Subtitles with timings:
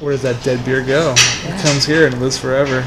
[0.00, 1.12] Where does that dead beer go?
[1.16, 2.82] It comes here and lives forever.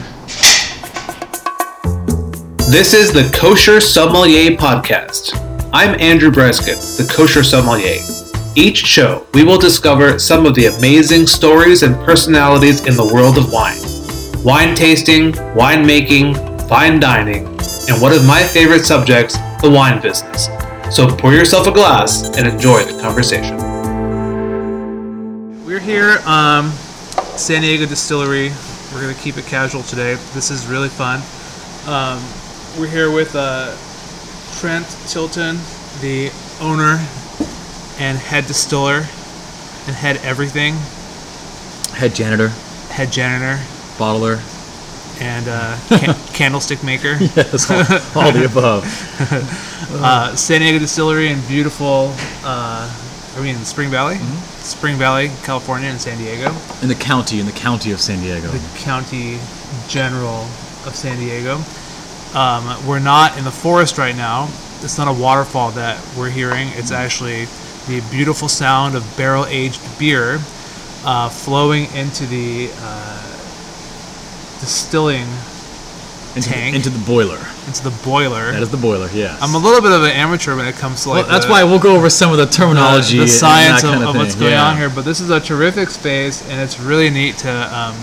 [2.72, 5.38] This is the Kosher Sommelier Podcast.
[5.74, 8.00] I'm Andrew Breskin, the Kosher Sommelier.
[8.56, 13.38] Each show, we will discover some of the amazing stories and personalities in the world
[13.38, 13.76] of wine.
[14.46, 16.36] Wine tasting, wine making,
[16.70, 17.46] fine dining,
[17.90, 20.46] and one of my favorite subjects, the wine business.
[20.90, 23.58] So pour yourself a glass and enjoy the conversation.
[25.66, 26.72] We're here, um,
[27.42, 28.52] San Diego Distillery.
[28.94, 30.14] We're gonna keep it casual today.
[30.34, 31.22] This is really fun.
[31.88, 32.22] Um,
[32.80, 33.76] we're here with uh,
[34.60, 35.58] Trent Tilton,
[36.02, 36.32] the
[36.62, 37.04] owner
[38.00, 38.98] and head distiller
[39.88, 40.76] and head everything,
[41.98, 42.50] Head janitor,
[42.90, 43.62] head janitor
[43.98, 44.40] bottler.
[45.20, 47.18] and uh, can- candlestick maker.
[47.36, 47.70] Yes,
[48.16, 49.58] all, all the above.
[49.94, 52.14] Uh, San Diego Distillery in beautiful,
[52.46, 52.88] uh,
[53.42, 54.62] I mean, Spring Valley, Mm-hmm.
[54.62, 56.56] Spring Valley, California, and San Diego.
[56.84, 58.50] In the county, in the county of San Diego.
[58.50, 59.40] the county
[59.88, 60.44] general
[60.86, 61.56] of San Diego.
[62.38, 64.48] Um, we're not in the forest right now.
[64.84, 66.68] It's not a waterfall that we're hearing.
[66.74, 67.46] It's actually
[67.88, 70.40] the beautiful sound of barrel aged beer
[71.04, 73.24] uh, flowing into the uh,
[74.60, 75.26] distilling
[76.36, 76.76] into, tank.
[76.76, 77.40] into the boiler.
[77.68, 78.52] into the boiler.
[78.52, 79.10] That is the boiler.
[79.14, 79.40] Yes.
[79.42, 81.52] I'm a little bit of an amateur when it comes to like well, that's the-
[81.52, 84.04] why we'll go over some of the the, terminology, the and science that of, kind
[84.04, 84.42] of of, what's thing.
[84.42, 84.68] going yeah.
[84.68, 84.90] on here.
[84.90, 87.96] But this is a terrific space, and it's really neat to um,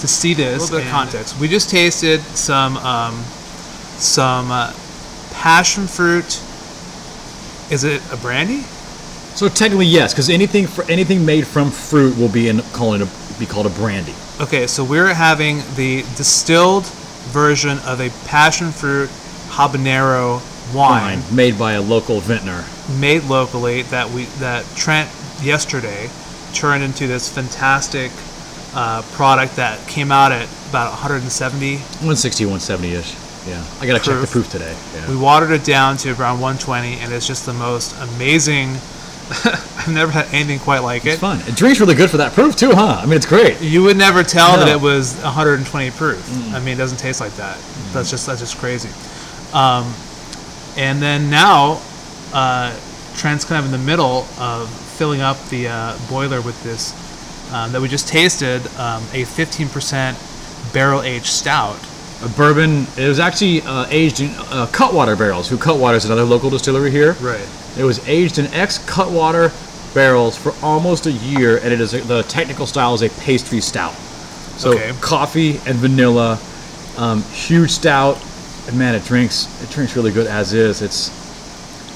[0.00, 0.56] to see this.
[0.56, 1.38] A little bit of context.
[1.40, 3.14] We just tasted some um,
[3.98, 4.72] some uh,
[5.32, 6.42] passion fruit.
[7.70, 8.62] Is it a brandy?
[9.34, 13.08] So technically, yes, because anything for anything made from fruit will be in calling it
[13.08, 14.14] a, be called a brandy.
[14.40, 16.84] Okay, so we're having the distilled
[17.32, 19.08] version of a passion fruit
[19.48, 20.40] habanero
[20.74, 21.20] wine.
[21.20, 22.64] Wine made by a local vintner.
[22.98, 25.10] made locally that we that Trent
[25.42, 26.08] yesterday
[26.52, 28.10] turned into this fantastic
[28.74, 31.76] uh, product that came out at about 170.
[31.76, 33.14] 160, 170 ish.
[33.46, 33.64] Yeah.
[33.80, 34.30] I gotta check the Proof.
[34.30, 34.76] proof today.
[34.94, 35.08] Yeah.
[35.08, 38.74] We watered it down to around 120, and it's just the most amazing.
[39.44, 41.10] I've never had anything quite like it's it.
[41.12, 41.40] It's fun.
[41.40, 43.00] It drinks really good for that proof too, huh?
[43.00, 43.60] I mean, it's great.
[43.60, 46.18] You would never tell that it was 120 proof.
[46.18, 46.52] Mm.
[46.52, 47.58] I mean, it doesn't taste like that.
[47.92, 48.90] That's just that's just crazy.
[49.52, 49.92] Um,
[50.76, 51.80] and then now,
[52.32, 52.78] uh,
[53.16, 56.92] Trent's kind of in the middle of filling up the uh, boiler with this
[57.52, 61.78] um, that we just tasted, um, a 15% barrel aged stout.
[62.22, 62.86] A bourbon.
[62.96, 65.50] It was actually uh, aged in uh, Cutwater barrels.
[65.50, 67.12] Who Cutwater is another local distillery here.
[67.14, 67.46] Right.
[67.78, 69.52] It was aged in ex Cutwater
[69.94, 73.60] barrels for almost a year, and it is a, the technical style is a pastry
[73.60, 73.94] stout.
[74.58, 74.92] So Okay.
[75.00, 76.38] coffee and vanilla,
[76.96, 78.18] um, huge stout,
[78.66, 80.82] and man, it drinks it drinks really good as is.
[80.82, 81.10] It's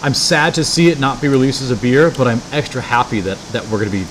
[0.03, 3.21] I'm sad to see it not be released as a beer, but I'm extra happy
[3.23, 4.07] that that we're going to be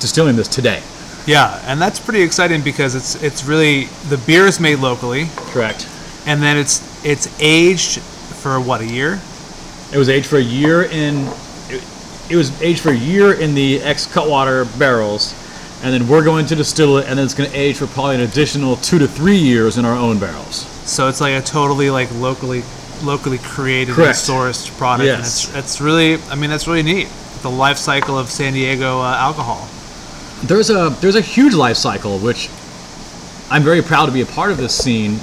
[0.00, 0.82] distilling this today.
[1.26, 5.88] Yeah, and that's pretty exciting because it's it's really the beer is made locally, Correct.
[6.26, 9.20] and then it's it's aged for what a year.
[9.94, 11.26] It was aged for a year in.
[11.68, 11.82] It,
[12.28, 15.32] it was aged for a year in the ex Cutwater barrels,
[15.84, 18.16] and then we're going to distill it, and then it's going to age for probably
[18.16, 20.66] an additional two to three years in our own barrels.
[20.84, 22.62] So it's like a totally like locally
[23.04, 24.28] locally created Correct.
[24.28, 25.08] and sourced product.
[25.08, 25.46] And Yes.
[25.48, 27.08] it's it's really I mean that's really neat.
[27.42, 29.68] The life cycle of San Diego uh, alcohol.
[30.42, 32.48] There's a there's a huge life cycle, which
[33.48, 35.20] I'm very proud to be a part of this scene.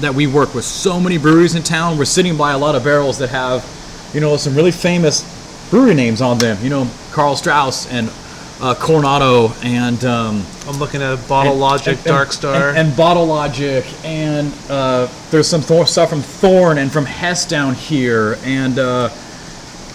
[0.00, 1.96] That we work with so many breweries in town.
[1.98, 3.64] We're sitting by a lot of barrels that have,
[4.12, 5.22] you know, some really famous
[5.70, 6.58] brewery names on them.
[6.62, 8.10] You know, Karl Strauss and
[8.60, 10.04] uh, Coronado and.
[10.04, 12.70] Um, I'm looking at Bottle and- Logic, and- Dark Star.
[12.70, 17.46] and, and Bottle Logic, and uh, there's some Thor- stuff from Thorn and from Hess
[17.46, 19.10] down here, and uh,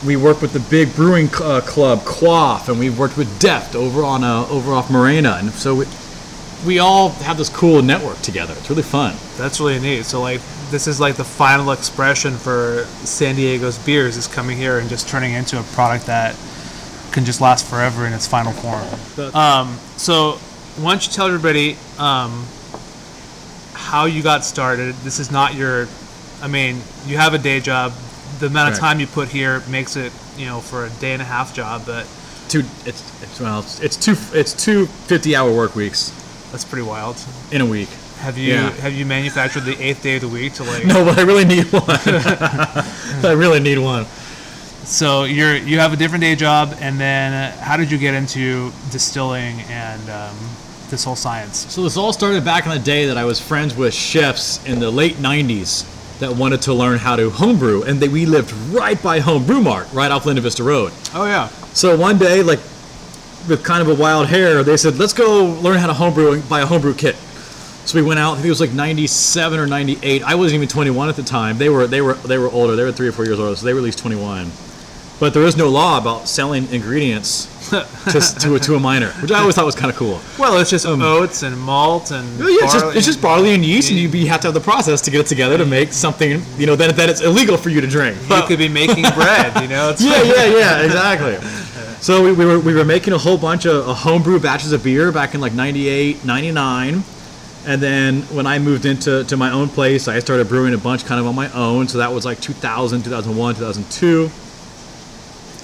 [0.06, 3.76] we work with the big brewing c- uh, club Quaff, and we've worked with Deft
[3.76, 5.86] over on uh, over off Morena, and so we,
[6.66, 8.54] we all have this cool network together.
[8.58, 9.16] It's really fun.
[9.38, 10.06] that's really neat.
[10.06, 14.80] So like this is like the final expression for San Diego's beers is coming here
[14.80, 16.36] and just turning into a product that
[17.12, 19.34] can just last forever in its final form.
[19.34, 20.34] Um, so
[20.78, 22.46] why don't you tell everybody um,
[23.74, 24.94] how you got started?
[24.98, 25.88] This is not your,
[26.42, 27.94] I mean, you have a day job.
[28.40, 31.22] The amount of time you put here makes it, you know, for a day and
[31.22, 32.08] a half job, but
[32.48, 36.12] Two, it's, it's well, it's, it's two it's two 50 hour work weeks
[36.52, 37.16] that's pretty wild.
[37.52, 37.90] in a week.
[38.20, 38.70] Have you Yeah.
[38.82, 40.86] have you manufactured the eighth day of the week to like?
[40.94, 41.84] No, but I really need one.
[43.24, 44.06] I really need one.
[44.84, 48.14] So you're you have a different day job, and then uh, how did you get
[48.14, 50.36] into distilling and um,
[50.90, 51.72] this whole science?
[51.72, 54.80] So this all started back in the day that I was friends with chefs in
[54.80, 55.86] the late '90s
[56.20, 59.88] that wanted to learn how to homebrew, and they, we lived right by Homebrew Mart,
[59.94, 60.92] right off Linda Vista Road.
[61.14, 62.60] Oh yeah, So one day, like
[63.50, 66.48] with kind of a wild hair, they said, let's go learn how to homebrew and
[66.50, 67.16] buy a homebrew kit.
[67.86, 68.34] So we went out.
[68.34, 70.22] I think it was like '97 or '98.
[70.24, 71.58] I wasn't even 21 at the time.
[71.58, 72.76] They were they were they were older.
[72.76, 74.52] They were three or four years older, so they were at least 21.
[75.20, 77.86] But there is no law about selling ingredients to,
[78.40, 80.22] to, a, to a minor, which I always thought was kind of cool.
[80.38, 83.22] Well, it's just oats and malt and Um, Yeah, it's just, barley it's just and-
[83.24, 85.58] barley and yeast, and you, you have to have the process to get it together
[85.58, 86.42] to make something.
[86.58, 88.18] You know, then then it's illegal for you to drink.
[88.30, 89.90] You could be making bread, you know.
[89.90, 91.36] It's yeah, yeah, yeah, exactly.
[92.02, 94.84] So we, we were we were making a whole bunch of uh, homebrew batches of
[94.84, 97.04] beer back in like 98, 99.
[97.68, 101.06] And then when I moved into to my own place, I started brewing a bunch
[101.06, 101.90] kind of on my own.
[101.90, 104.32] So that was like 2000, 2001, 2002.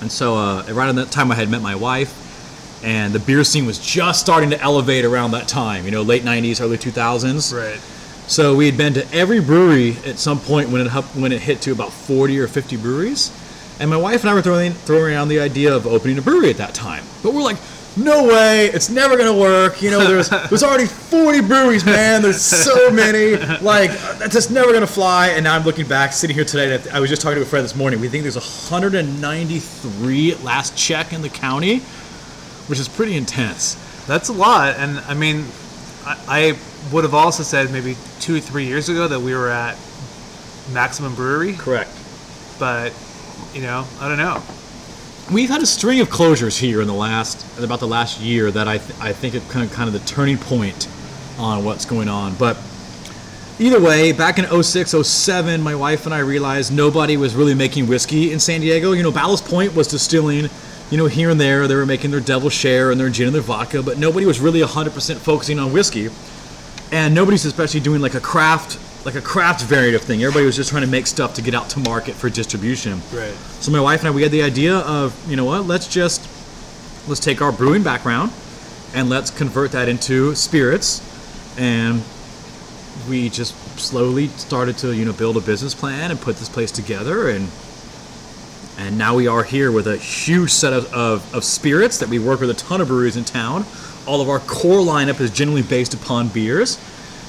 [0.01, 3.45] And so uh, right around that time, I had met my wife, and the beer
[3.45, 5.85] scene was just starting to elevate around that time.
[5.85, 7.55] You know, late 90s, early 2000s.
[7.55, 7.79] Right.
[8.27, 11.61] So we had been to every brewery at some point when it when it hit
[11.61, 13.31] to about 40 or 50 breweries,
[13.79, 16.49] and my wife and I were throwing throwing around the idea of opening a brewery
[16.49, 17.03] at that time.
[17.23, 17.57] But we're like,
[17.97, 19.81] no way, it's never gonna work.
[19.81, 22.21] You know, there's there's already 40 breweries, man.
[22.21, 23.35] There's so many.
[23.61, 25.27] Like that's just never gonna fly.
[25.29, 26.79] And now I'm looking back, sitting here today.
[26.91, 27.99] I was just talking to a friend this morning.
[28.01, 31.79] We think there's 193 last check in the county,
[32.67, 33.75] which is pretty intense.
[34.07, 35.45] That's a lot, and I mean,
[36.05, 36.57] I, I
[36.93, 39.77] would have also said maybe two or three years ago that we were at
[40.71, 41.89] Maximum Brewery, Correct.
[42.59, 42.91] but
[43.53, 44.41] you know, I don't know.
[45.31, 48.51] We've had a string of closures here in the last, in about the last year,
[48.51, 50.87] that I, th- I think is kind of, kind of the turning point
[51.39, 52.35] on what's going on.
[52.35, 52.57] But
[53.59, 57.87] either way, back in 06, 07, my wife and I realized nobody was really making
[57.87, 58.91] whiskey in San Diego.
[58.91, 60.49] You know, Ballast Point was distilling,
[60.91, 61.67] you know, here and there.
[61.67, 64.39] They were making their Devil Share and their gin and their vodka, but nobody was
[64.39, 66.09] really 100% focusing on whiskey.
[66.91, 70.23] And nobody's especially doing like a craft, like a craft variant of thing.
[70.23, 72.99] Everybody was just trying to make stuff to get out to market for distribution.
[73.13, 73.33] Right.
[73.61, 76.27] So my wife and I, we had the idea of, you know what, let's just
[77.07, 78.31] let's take our brewing background
[78.95, 81.01] and let's convert that into spirits,
[81.57, 82.01] and
[83.09, 86.71] we just slowly started to, you know, build a business plan and put this place
[86.71, 87.49] together, and
[88.77, 92.19] and now we are here with a huge set of, of, of spirits that we
[92.19, 93.65] work with a ton of breweries in town.
[94.05, 96.77] All of our core lineup is generally based upon beers,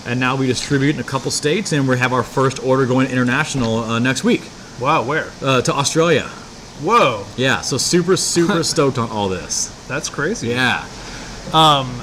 [0.06, 3.08] and now we distribute in a couple states, and we have our first order going
[3.10, 4.42] international uh, next week
[4.80, 5.26] Wow, where?
[5.42, 6.24] uh, to Australia.
[6.82, 9.68] Whoa, Yeah, so super, super stoked on all this.
[9.88, 10.48] that's crazy.
[10.48, 10.84] Yeah.
[11.52, 12.02] Um,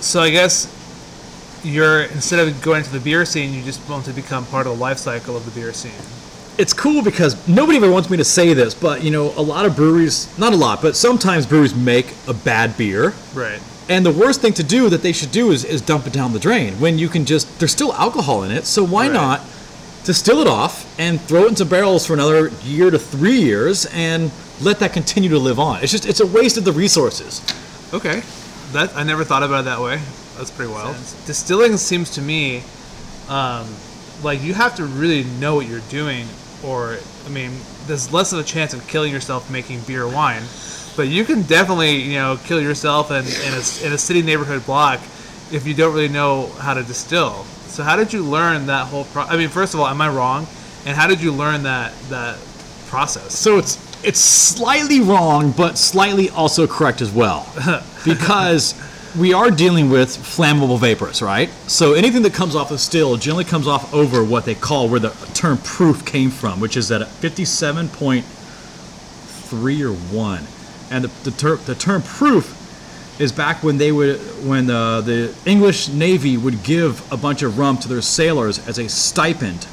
[0.00, 0.68] So I guess
[1.64, 4.76] you're instead of going to the beer scene, you just want to become part of
[4.76, 5.92] the life cycle of the beer scene.
[6.58, 9.64] It's cool because nobody ever wants me to say this, but you know, a lot
[9.64, 13.14] of breweries, not a lot, but sometimes breweries make a bad beer.
[13.32, 13.60] Right.
[13.88, 16.32] And the worst thing to do that they should do is, is dump it down
[16.32, 19.12] the drain when you can just, there's still alcohol in it, so why Right.
[19.12, 19.40] not
[20.04, 24.30] distill it off and throw it into barrels for another year to three years and
[24.62, 25.82] let that continue to live on?
[25.82, 27.42] It's just, it's a waste of the resources.
[27.92, 28.22] Okay.
[28.72, 30.00] That I never thought about it that way.
[30.36, 30.96] That's pretty wild.
[31.26, 32.62] Distilling seems to me
[33.28, 33.66] um,
[34.22, 36.26] like you have to really know what you're doing,
[36.64, 37.52] or I mean,
[37.86, 40.42] there's less of a chance of killing yourself making beer or wine,
[40.96, 44.64] but you can definitely you know kill yourself in, in a in a city neighborhood
[44.64, 45.00] block
[45.52, 47.44] if you don't really know how to distill.
[47.66, 49.22] So how did you learn that whole pro?
[49.22, 50.46] I mean, first of all, am I wrong?
[50.86, 52.38] And how did you learn that that
[52.86, 53.38] process?
[53.38, 57.46] So it's it's slightly wrong, but slightly also correct as well,
[58.04, 58.74] because
[59.18, 61.48] we are dealing with flammable vapors, right?
[61.68, 65.00] So anything that comes off the still generally comes off over what they call where
[65.00, 70.44] the term proof came from, which is at 57.3 or one,
[70.94, 72.60] and the the, ter- the term proof
[73.20, 77.58] is back when they would when the, the English Navy would give a bunch of
[77.58, 79.66] rum to their sailors as a stipend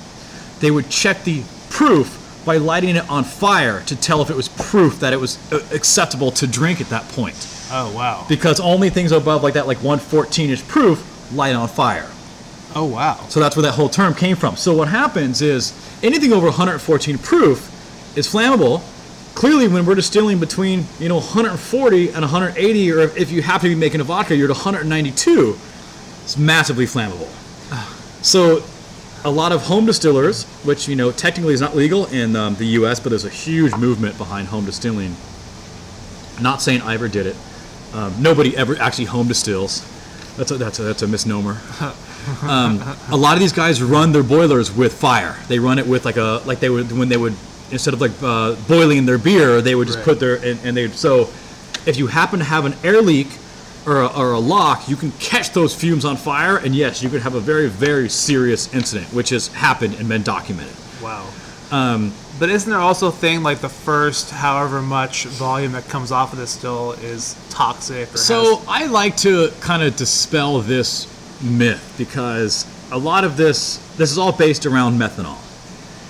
[0.62, 4.48] they would check the proof by lighting it on fire to tell if it was
[4.48, 7.36] proof that it was uh, acceptable to drink at that point.
[7.72, 8.26] Oh wow.
[8.30, 12.10] Because only things above like that, like 114-ish proof, light on fire.
[12.74, 13.26] Oh wow.
[13.30, 14.56] So that's where that whole term came from.
[14.56, 15.74] So what happens is
[16.04, 17.68] anything over 114 proof
[18.18, 18.82] is flammable.
[19.42, 23.76] Clearly, when we're distilling between you know 140 and 180, or if you happen to
[23.76, 25.58] be making a vodka, you're at 192.
[26.22, 27.28] It's massively flammable.
[28.24, 28.64] So
[29.26, 32.66] a lot of home distillers, which you know technically is not legal in um, the
[32.66, 35.16] U.S., but there's a huge movement behind home distilling.
[36.40, 37.36] Not saying I ever did it.
[37.96, 39.82] Um, nobody ever actually home distills.
[40.38, 41.60] That's a, that's a, that's a misnomer.
[42.44, 42.80] Um,
[43.10, 45.40] a lot of these guys run their boilers with fire.
[45.48, 47.36] They run it with like a like they would when they would
[47.72, 50.06] instead of like uh, boiling their beer, they would just Right.
[50.06, 51.30] put their and, and they so
[51.86, 53.28] if you happen to have an air leak
[53.86, 57.10] or a, or a lock, you can catch those fumes on fire, and yes, you
[57.10, 60.76] could have a very very serious incident, which has happened and been documented.
[61.02, 61.26] Wow.
[61.72, 66.12] Um, But isn't there also a thing like the first however much volume that comes
[66.12, 68.14] off of this still is toxic?
[68.14, 71.08] Or So has- I like to kind of dispel this
[71.42, 75.38] myth because a lot of this this is all based around methanol.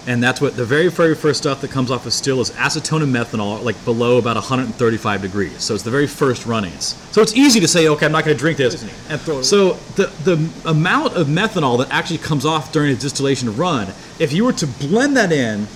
[0.07, 3.03] And that's what the very, very first stuff that comes off of still is acetone
[3.03, 5.63] and methanol, like below about 135 degrees.
[5.63, 6.95] So it's the very first runnings.
[7.11, 8.81] So it's easy to say, okay, I'm not going to drink this.
[9.09, 12.95] and throw it So the the amount of methanol that actually comes off during a
[12.95, 15.67] distillation run, if you were to blend that in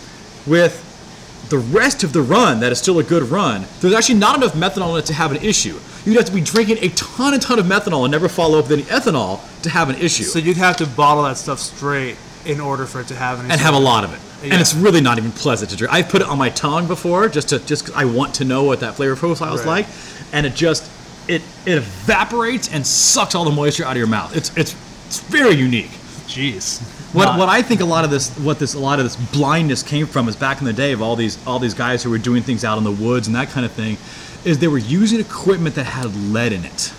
[0.48, 0.82] with
[1.50, 4.54] the rest of the run that is still a good run, there's actually not enough
[4.54, 5.78] methanol in it to have an issue.
[6.04, 8.70] You'd have to be drinking a ton and ton of methanol and never follow up
[8.70, 10.24] with any ethanol to have an issue.
[10.24, 13.50] So you'd have to bottle that stuff straight in order for it to have any.
[13.52, 14.20] and have a lot of it.
[14.48, 14.54] Yeah.
[14.54, 15.92] And it's really not even pleasant to drink.
[15.94, 18.80] I've put it on my tongue before just to just I want to know what
[18.82, 19.86] that flavor profile is Right.
[19.86, 19.88] like,
[20.34, 20.90] and it just
[21.28, 24.36] it it evaporates and sucks all the moisture out of your mouth.
[24.36, 24.76] It's it's
[25.08, 25.92] it's very unique.
[26.28, 26.82] Jeez.
[27.14, 29.16] What, Not- what I think a lot of this what this a lot of this
[29.16, 32.10] blindness came from is back in the day of all these all these guys who
[32.10, 33.98] were doing things out in the woods and that kind of thing,
[34.44, 36.92] is they were using equipment that had lead in it,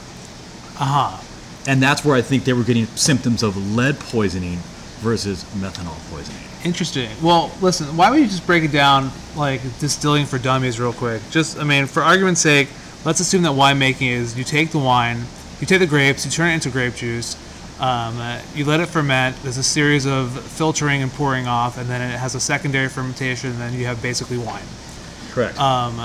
[0.80, 1.22] Uh huh.
[1.66, 4.60] and that's where I think they were getting symptoms of lead poisoning
[5.06, 6.40] versus methanol poisoning.
[6.64, 7.08] Interesting.
[7.22, 11.22] Well, listen, why don't you just break it down like distilling for dummies real quick?
[11.30, 12.68] Just, I mean, for argument's sake,
[13.04, 15.18] let's assume that winemaking is you take the wine,
[15.60, 17.36] you take the grapes, you turn it into grape juice,
[17.80, 19.36] um, uh, you let it ferment.
[19.44, 23.50] There's a series of filtering and pouring off, and then it has a secondary fermentation,
[23.50, 24.64] and then you have basically wine.
[25.30, 25.56] Correct.
[25.60, 26.00] Um,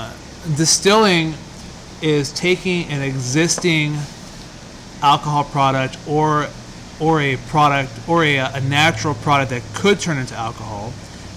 [0.56, 1.34] distilling
[2.02, 3.96] is taking an existing
[5.02, 6.46] alcohol product or
[7.02, 10.92] or a product or a, a natural product that could turn into alcohol,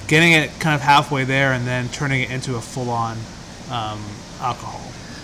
[0.08, 3.18] getting it kind of halfway there, and then turning it into a full-on
[3.72, 4.00] um,
[4.40, 4.82] alcohol.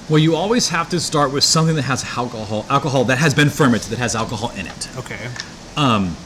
[0.09, 3.49] Well, you always have to start with something that has alcohol, alcohol that has been
[3.49, 4.89] fermented, that has alcohol in it.
[4.97, 5.29] Okay.
[5.77, 6.17] Um,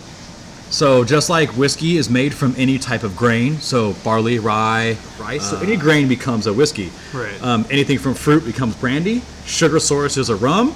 [0.72, 5.50] So just like whiskey is made from any type of grain, so barley, rye, rice,
[5.50, 6.90] so any grain becomes a whiskey.
[7.14, 7.40] Right.
[7.42, 9.22] Um, anything from fruit becomes brandy.
[9.46, 10.74] Sugar source is a rum,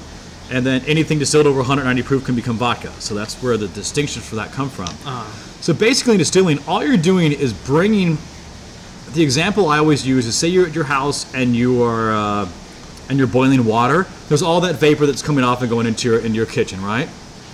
[0.51, 2.91] and then anything distilled over 190 proof can become vodka.
[3.00, 4.88] So that's where the distinctions for that come from.
[5.62, 8.18] So basically, in distilling, all you're doing is bringing.
[9.13, 12.48] The example I always use is say you're at your house and you are uh,
[13.10, 14.06] and you're boiling water.
[14.27, 17.10] There's all that vapor that's coming off and going into your into your kitchen, right?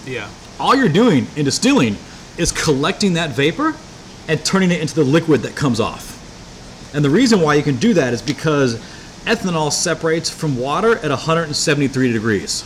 [0.06, 0.30] Yeah.
[0.60, 1.96] all you're doing in distilling
[2.38, 3.76] is collecting that vapor
[4.28, 6.14] and turning it into the liquid that comes off.
[6.94, 8.76] And the reason why you can do that is because
[9.26, 12.64] ethanol separates from water at 173 degrees.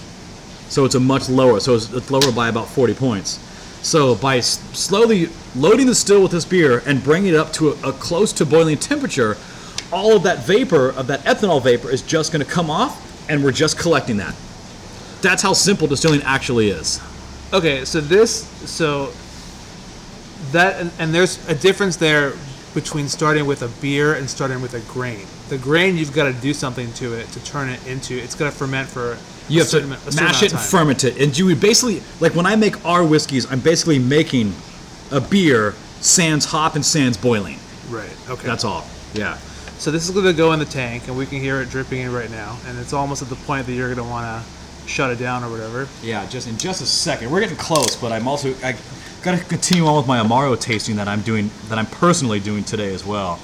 [0.69, 3.39] So it's a much lower, so it's, it's lower by about 40 points.
[3.81, 7.89] So by slowly loading the still with this beer and bringing it up to a,
[7.89, 9.37] a close to boiling temperature,
[9.91, 13.43] all of that vapor, of that ethanol vapor, is just going to come off, and
[13.43, 14.35] we're just collecting that.
[15.21, 17.01] That's how simple distilling actually is.
[17.51, 19.11] Okay, so this, so
[20.51, 22.33] that, and, and there's a difference there
[22.73, 25.25] between starting with a beer and starting with a grain.
[25.49, 28.17] The grain, you've got to do something to it to turn it into.
[28.17, 29.17] It's got to ferment for.
[29.47, 31.19] You a have to certain, a certain mash it and ferment it.
[31.19, 34.53] And you would basically, like when I make our whiskeys, I'm basically making
[35.11, 37.57] a beer sans hop and sans boiling.
[37.89, 38.15] Right.
[38.29, 38.45] Okay.
[38.47, 38.85] That's all.
[39.13, 39.37] Yeah.
[39.79, 42.01] So this is going to go in the tank, and we can hear it dripping
[42.01, 42.57] in right now.
[42.67, 45.43] And it's almost at the point that you're going to want to shut it down
[45.43, 45.87] or whatever.
[46.03, 47.31] Yeah, just in just a second.
[47.31, 48.75] We're getting close, but I'm also I
[49.23, 52.63] got to continue on with my Amaro tasting that I'm doing that I'm personally doing
[52.63, 53.37] today as well.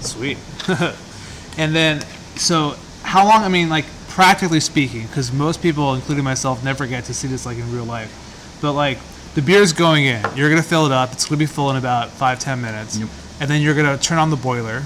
[0.00, 0.38] Sweet.
[1.58, 2.00] and then,
[2.36, 3.42] so how long?
[3.42, 7.46] I mean, like practically speaking, because most people, including myself, never get to see this
[7.46, 8.58] like in real life.
[8.60, 8.98] But like
[9.34, 11.12] the beer's going in, you're gonna fill it up.
[11.12, 13.08] It's gonna be full in about five ten minutes, Yep.
[13.40, 14.82] and then you're gonna turn on the boiler.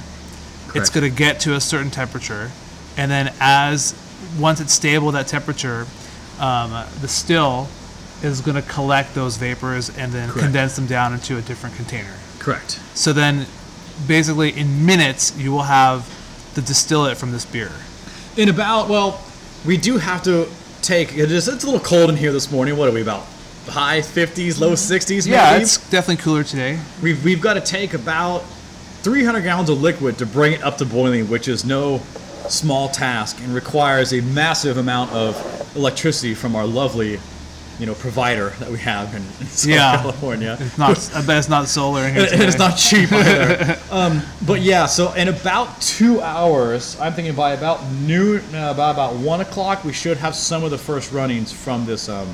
[0.69, 0.77] Correct.
[0.77, 2.51] It's gonna get to a certain temperature,
[2.97, 3.95] and then as
[4.39, 5.87] once it's stable at that temperature,
[6.41, 7.69] um, the still
[8.23, 10.45] is gonna collect those vapors and then Correct.
[10.45, 12.15] condense them down into a different container.
[12.39, 12.81] Correct.
[12.95, 13.47] So then,
[14.07, 16.09] basically, in minutes, you will have
[16.55, 17.73] the distillate from this beer.
[18.37, 19.21] In about well,
[19.65, 20.49] we do have to
[20.83, 22.77] take it is it's a little cold in here this morning.
[22.77, 23.27] What are we about?
[23.67, 25.31] High 50s, low 60s maybe?
[25.31, 26.79] Yeah, it's definitely cooler today.
[27.03, 28.45] We've, we've got to take about
[29.03, 32.01] 300 gallons of liquid to bring it up to boiling, which is no
[32.49, 35.35] small task and requires a massive amount of
[35.75, 37.19] electricity from our lovely,
[37.79, 39.97] you know, provider that we have in, in Southern Yeah.
[39.99, 40.57] California.
[40.61, 41.11] It's not.
[41.15, 42.27] I bet it's not solar here.
[42.33, 43.79] And it's not cheap either.
[43.91, 48.93] um, but yeah, so in about two hours, I'm thinking by about noon, uh, about
[48.95, 52.29] about one o'clock, we should have some of the first runnings from this um,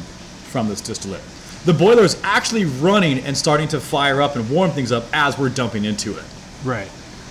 [0.51, 1.23] from this distillate.
[1.65, 5.39] The boiler is actually running and starting to fire up and warm things up as
[5.39, 6.25] we're dumping into it.
[6.65, 6.89] right.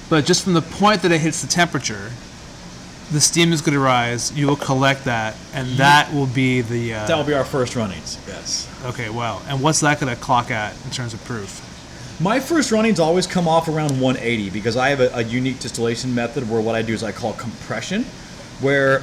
[0.10, 2.12] But just from the point that it hits the temperature,
[3.12, 4.32] the steam is going to rise.
[4.32, 6.94] You will collect that, and that will be the.
[6.96, 8.18] Uh, That will be our first runnings.
[8.28, 8.68] Yes.
[8.86, 9.10] okay.
[9.10, 9.42] Wow.
[9.48, 11.68] And what's that going to clock at in terms of proof?
[12.22, 16.14] My first runnings always come off around 180 because I have a, a unique distillation
[16.14, 18.04] method where what I do is I call compression,
[18.62, 19.02] where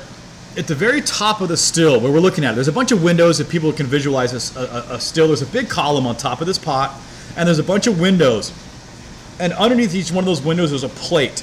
[0.56, 2.92] at the very top of the still, where we're looking at it, there's a bunch
[2.92, 5.26] of windows that people can visualize a, a, a still.
[5.26, 6.94] There's a big column on top of this pot,
[7.36, 8.52] and there's a bunch of windows.
[9.40, 11.42] And underneath each one of those windows, there's a plate.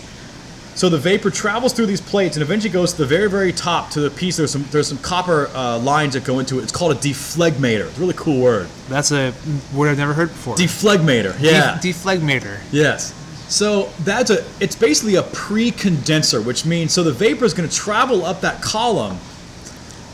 [0.75, 3.91] So the vapor travels through these plates and eventually goes to the very, very top
[3.91, 4.36] to the piece.
[4.36, 6.63] There's some there's some copper uh, lines that go into it.
[6.63, 7.88] It's called a dephlegmator.
[7.88, 8.67] It's a really cool word.
[8.89, 9.34] That's a
[9.74, 10.55] word I've never heard before.
[10.55, 11.36] Dephlegmator.
[11.39, 11.79] Yeah.
[11.79, 12.60] De- dephlegmator.
[12.72, 13.13] Yes.
[13.48, 17.74] So that's a it's basically a pre-condenser, which means so the vapor is going to
[17.75, 19.17] travel up that column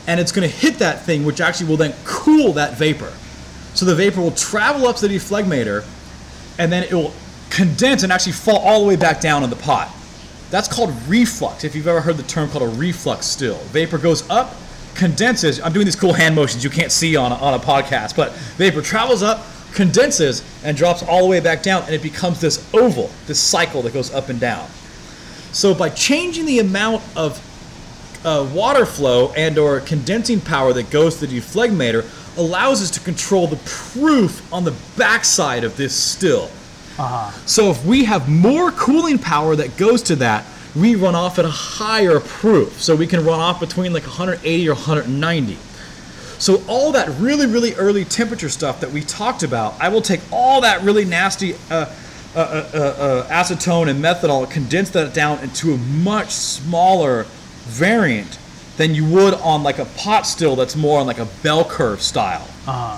[0.06, 3.12] and it's going to hit that thing which actually will then cool that vapor.
[3.74, 5.84] So the vapor will travel up to the dephlegmator
[6.58, 7.12] and then it will
[7.50, 9.92] condense and actually fall all the way back down in the pot.
[10.52, 11.64] That's called reflux.
[11.64, 13.56] If you've ever heard the term called a reflux still.
[13.72, 14.54] Vapor goes up,
[14.94, 15.58] condenses.
[15.62, 18.34] I'm doing these cool hand motions you can't see on a, on a podcast, but
[18.58, 22.68] vapor travels up, condenses, and drops all the way back down, and it becomes this
[22.74, 24.68] oval, this cycle that goes up and down.
[25.52, 27.40] So by changing the amount of
[28.22, 32.04] uh, water flow and or condensing power that goes to the dephlegmator
[32.36, 36.50] allows us to control the proof on the backside of this still.
[37.46, 40.44] So if we have more cooling power that goes to that,
[40.74, 42.80] we run off at a higher proof.
[42.80, 45.58] So we can run off between like 180 or 190.
[46.38, 50.20] So all that really, really early temperature stuff that we talked about, I will take
[50.32, 51.86] all that really nasty uh,
[52.34, 57.24] uh, uh, uh, uh, acetone and methanol, condense that down into a much smaller
[57.64, 58.38] variant
[58.78, 62.00] than you would on like a pot still that's more on like a bell curve
[62.00, 62.48] style.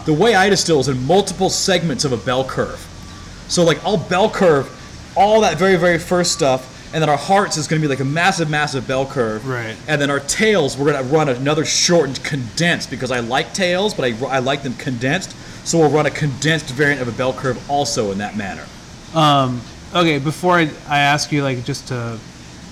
[0.06, 2.88] The way I distill is in multiple segments of a bell curve.
[3.48, 4.70] So like I'll bell curve
[5.16, 8.00] all that very very first stuff, and then our hearts is going to be like
[8.00, 9.46] a massive massive bell curve.
[9.46, 9.76] Right.
[9.88, 13.94] And then our tails we're going to run another shortened condensed because I like tails,
[13.94, 15.36] but I, I like them condensed.
[15.66, 18.66] So we'll run a condensed variant of a bell curve also in that manner.
[19.14, 19.62] Um,
[19.94, 22.18] okay, before I, I ask you, like, just to,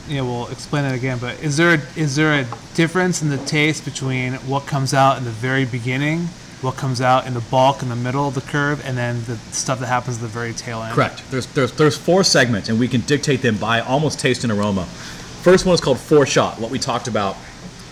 [0.09, 1.17] you know, we'll explain that again.
[1.19, 5.17] But is there a, is there a difference in the taste between what comes out
[5.17, 6.29] in the very beginning,
[6.63, 9.37] what comes out in the bulk in the middle of the curve, and then the
[9.53, 10.95] stuff that happens at the very tail end?
[10.95, 11.23] Correct.
[11.31, 14.85] There's there's there's four segments, and we can dictate them by almost taste and aroma.
[15.43, 16.61] First one is called foreshot.
[16.61, 17.37] What we talked about,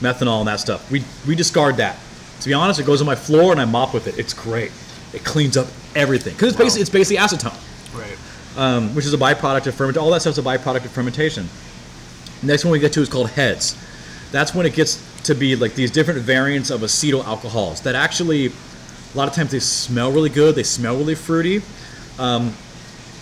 [0.00, 0.90] methanol and that stuff.
[0.90, 1.98] We we discard that.
[2.40, 4.18] To be honest, it goes on my floor and I mop with it.
[4.18, 4.72] It's great.
[5.12, 5.66] It cleans up
[5.96, 7.58] everything because it's basically it's basically acetone,
[7.98, 8.16] Right.
[8.56, 10.04] um, which is a byproduct of fermentation.
[10.04, 11.48] All that stuff's a byproduct of fermentation.
[12.42, 13.76] Next one we get to is called heads.
[14.30, 18.46] That's when it gets to be like these different variants of acetyl alcohols that actually,
[18.46, 18.52] a
[19.14, 20.54] lot of times they smell really good.
[20.54, 21.62] They smell really fruity.
[22.18, 22.54] Um,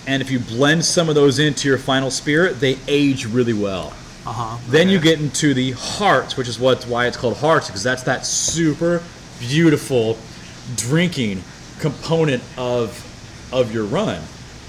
[0.07, 3.93] and if you blend some of those into your final spirit, they age really well.
[4.27, 4.59] Uh huh.
[4.69, 8.03] Then you get into the hearts, which is what's why it's called hearts, because that's
[8.05, 9.03] that super
[9.39, 10.19] beautiful
[10.77, 11.43] drinking
[11.79, 13.05] component of
[13.53, 14.21] of your run.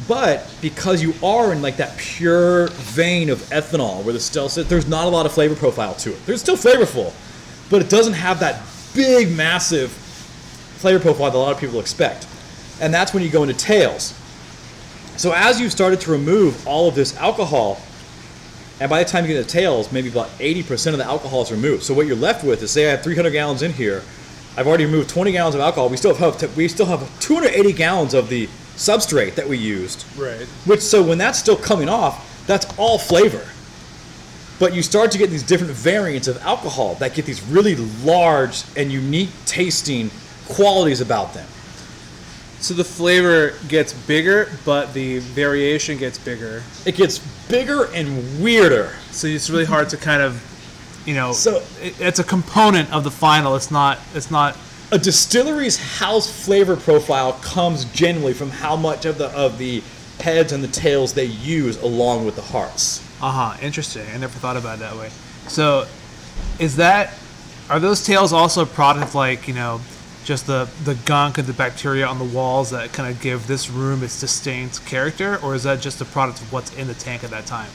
[0.08, 4.88] But because you are in like that pure vein of ethanol where the still there's
[4.88, 6.26] not a lot of flavor profile to it.
[6.26, 7.14] There's still flavorful,
[7.70, 8.62] but it doesn't have that
[8.96, 12.28] big, massive flavor profile that a lot of people expect.
[12.82, 14.14] And that's when you go into tails.
[15.18, 17.80] So as you've started to remove all of this alcohol,
[18.80, 21.52] and by the time you get to tails, maybe about 80% of the alcohol is
[21.52, 21.84] removed.
[21.84, 24.02] So what you're left with is, say I have 300 gallons in here,
[24.56, 25.90] I've already removed 20 gallons of alcohol.
[25.90, 28.50] We still have we still have 280 gallons of the
[28.80, 30.06] substrate that we used.
[30.18, 30.48] Right.
[30.66, 33.46] Which so when that's still coming off, that's all flavor.
[34.58, 38.64] But you start to get these different variants of alcohol that get these really large
[38.76, 40.10] and unique tasting
[40.48, 41.48] qualities about them.
[42.60, 46.62] So the flavor gets bigger, but the variation gets bigger.
[46.86, 48.94] It gets bigger and weirder.
[49.12, 50.42] So it's really hard to kind of,
[51.06, 53.56] you know, So- it, it's a component of the final.
[53.56, 54.00] It's not.
[54.14, 54.58] It's not.
[54.92, 59.84] A distillery's house flavor profile comes generally from how much of the of the
[60.20, 63.04] heads and the tails they use along with the hearts.
[63.22, 63.58] Uh huh.
[63.62, 64.06] Interesting.
[64.14, 65.10] I never thought about it that way.
[65.48, 65.88] So,
[66.60, 67.14] is that
[67.70, 69.80] are those tails also a product of like you know,
[70.26, 73.70] just the the gunk and the bacteria on the walls that kind of give this
[73.70, 77.24] room its distinct character, or is that just a product of what's in the tank
[77.24, 77.70] at that time?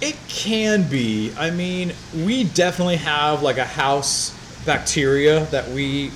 [0.00, 1.34] It can be.
[1.36, 6.10] I mean, we definitely have like a house bacteria that we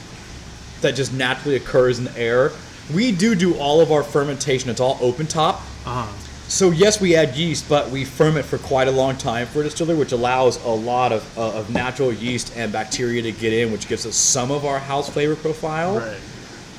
[0.80, 2.52] that just naturally occurs in the air.
[2.92, 4.68] We do do all of our fermentation.
[4.70, 5.56] It's all open top.
[5.86, 6.12] Uh huh.
[6.48, 9.64] So yes, we add yeast, but we ferment for quite a long time for a
[9.64, 13.72] distillery, which allows a lot of, uh, of natural yeast and bacteria to get in,
[13.72, 15.96] which gives us some of our house flavor profile.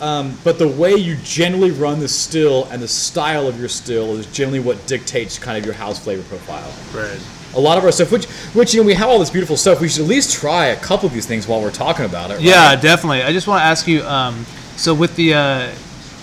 [0.01, 4.17] Um, but the way you generally run the still and the style of your still
[4.17, 6.71] is generally what dictates kind of your house flavor profile.
[6.93, 7.19] Right.
[7.55, 9.79] A lot of our stuff, which which you know, we have all this beautiful stuff.
[9.81, 12.35] We should at least try a couple of these things while we're talking about it.
[12.35, 12.43] right?
[12.43, 13.23] Yeah, definitely.
[13.23, 14.03] I just want to ask you.
[14.03, 15.71] Um, so with the uh,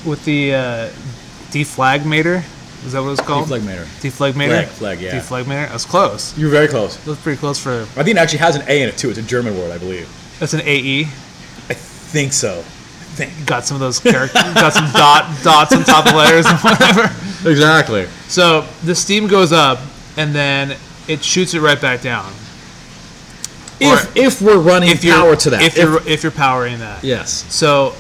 [0.05, 0.89] with the uh,
[1.51, 2.43] deflagmator.
[2.85, 3.47] Is that what it's called?
[3.49, 3.85] Deflagmator.
[4.03, 4.49] Deflagmator.
[4.49, 5.13] Flag, flag, yeah.
[5.21, 5.69] Deflagmator.
[5.69, 6.37] That's close.
[6.37, 6.97] You're very close.
[7.05, 7.83] That's pretty close for.
[7.97, 9.09] I think it actually has an A in it too.
[9.09, 10.09] It's a German word, I believe.
[10.41, 11.03] That's an AE.
[11.05, 12.59] I think so.
[12.59, 13.47] I think.
[13.47, 14.43] Got some of those characters.
[14.55, 17.15] got some dot dots on top of letters and whatever.
[17.45, 18.07] Exactly.
[18.29, 19.81] So the steam goes up,
[20.17, 20.77] and then
[21.09, 22.33] it shoots it right back down.
[23.81, 25.63] If if we're running If you're power to that.
[25.63, 27.03] if you're if you're powering that.
[27.03, 27.45] yes.
[27.53, 27.95] So,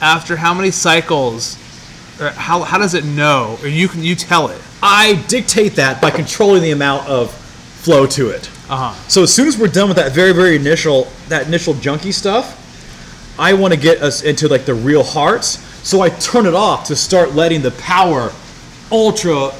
[0.00, 1.56] after how many cycles,
[2.20, 4.60] or how, how does it know, or you can you tell it?
[4.82, 8.50] I dictate that by controlling the amount of flow to it.
[8.68, 9.08] Uh huh.
[9.08, 12.58] So as soon as we're done with that very very initial that initial junky stuff,
[13.38, 15.58] I want to get us into like the real hearts.
[15.86, 18.32] So I turn it off to start letting the power
[18.90, 19.50] ultra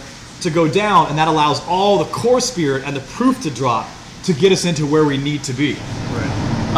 [0.43, 3.89] to go down, and that allows all the core spirit and the proof to drop
[4.25, 5.75] to get us into where we need to be.
[5.75, 6.75] Right.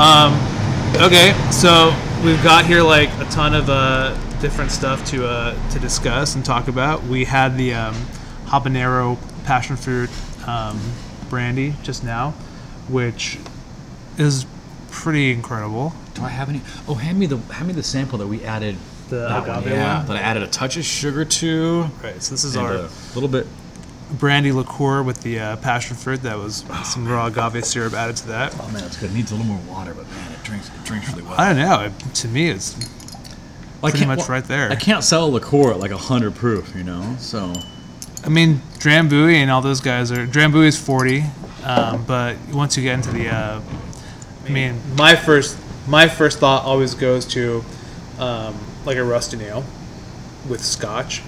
[0.96, 5.79] Okay, so we've got here like a ton of uh, different stuff to uh, to
[5.79, 7.03] discuss and talk about.
[7.05, 7.94] We had the um,
[8.46, 10.09] habanero passion fruit
[10.46, 10.81] um,
[11.29, 12.31] brandy just now,
[12.88, 13.38] which
[14.18, 14.46] is
[14.90, 15.92] pretty incredible.
[16.14, 16.61] Do I have any?
[16.87, 18.77] Oh, hand me the hand me the sample that we added.
[19.11, 20.07] The that one, yeah, one?
[20.07, 21.83] that I added a touch of sugar to.
[22.03, 22.23] Right.
[22.23, 23.47] So this is our a little bit.
[24.12, 26.23] brandy liqueur with the uh, passion fruit.
[26.23, 28.57] That was some raw agave syrup added to that.
[28.61, 29.11] Oh man, it's good.
[29.11, 31.35] It needs a little more water, but man, it drinks it drinks really well.
[31.38, 31.81] I don't know.
[31.87, 32.75] It, to me, it's
[33.83, 34.71] I pretty can't- much right there.
[34.71, 37.17] I can't sell a liqueur at like hundred proof, you know.
[37.19, 37.53] So
[38.25, 40.27] I mean, Drambuie and all those guys are.
[40.27, 41.25] Drambuie is 40,
[41.62, 43.29] um, but once you get into the.
[43.29, 43.61] Uh,
[44.47, 47.62] I mean, my first my first thought always goes to
[48.19, 49.64] um, like a rusty nail
[50.49, 51.23] with scotch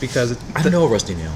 [0.00, 1.32] because it, I don't know a rusty nail.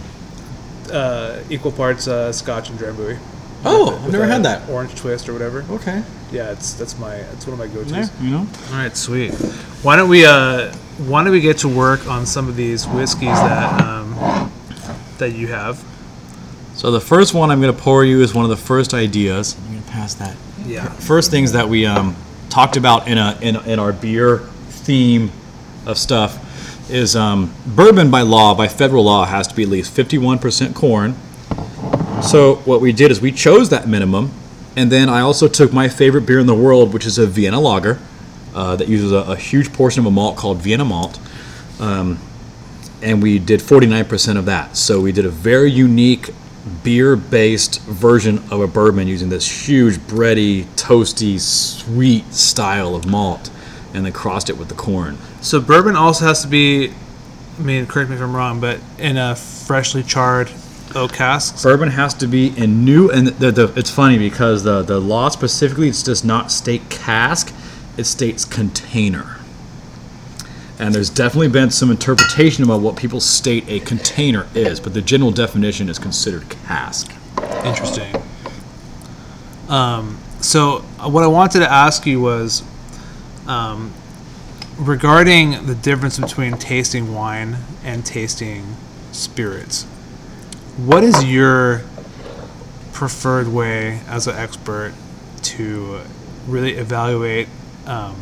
[0.92, 3.18] uh, equal parts uh, scotch and Drambuie.
[3.64, 4.68] Oh, With I've never had that.
[4.68, 5.64] Orange twist or whatever.
[5.70, 6.02] Okay.
[6.32, 7.92] Yeah, it's that's my it's one of my go-tos.
[7.92, 8.46] Yeah, you know.
[8.70, 9.32] All right, sweet.
[9.82, 13.28] Why don't we uh why don't we get to work on some of these whiskeys
[13.38, 14.50] that um
[15.18, 15.82] that you have?
[16.74, 19.56] So the first one I'm going to pour you is one of the first ideas.
[19.66, 20.36] I'm going to pass that.
[20.66, 20.88] Yeah.
[20.88, 22.16] First things that we um,
[22.48, 24.38] talked about in a in, in our beer
[24.84, 25.30] theme
[25.86, 29.96] of stuff is um, bourbon by law, by federal law, has to be at least
[29.96, 31.14] 51% corn.
[32.22, 34.30] So what we did is we chose that minimum,
[34.76, 37.60] and then I also took my favorite beer in the world, which is a Vienna
[37.60, 37.98] lager,
[38.54, 41.18] uh, that uses a, a huge portion of a malt called Vienna malt,
[41.80, 42.18] um,
[43.00, 44.76] and we did 49% of that.
[44.76, 46.30] So we did a very unique
[46.84, 53.50] beer-based version of a bourbon using this huge bready, toasty, sweet style of malt,
[53.94, 55.18] and then crossed it with the corn.
[55.40, 56.92] So bourbon also has to be
[57.58, 60.50] I mean, correct me if I'm wrong, but in a freshly charred
[60.94, 61.62] oak casks.
[61.62, 65.28] Bourbon has to be in new, and the, the, it's funny because the, the law
[65.28, 67.54] specifically it does not state cask,
[67.96, 69.38] it states container.
[70.78, 75.02] And there's definitely been some interpretation about what people state a container is, but the
[75.02, 77.12] general definition is considered cask.
[77.64, 78.16] Interesting.
[79.68, 82.64] Um, so what I wanted to ask you was
[83.52, 83.92] um,
[84.78, 88.76] regarding the difference between tasting wine and tasting
[89.12, 89.84] spirits.
[90.78, 91.82] What is your
[92.92, 94.94] preferred way as an expert
[95.42, 96.00] to
[96.46, 97.48] really evaluate
[97.86, 98.16] um,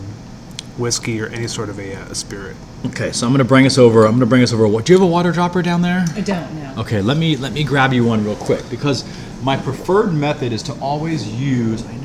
[0.76, 2.56] whiskey or any sort of a, uh, spirit?
[2.86, 4.06] Okay, so I'm gonna bring us over.
[4.06, 4.66] I'm gonna bring us over.
[4.66, 4.86] What?
[4.86, 6.04] Do you have a water dropper down there?
[6.14, 6.74] I don't know.
[6.78, 9.04] Okay, let me let me grab you one real quick because
[9.42, 11.99] my preferred method is to always use I,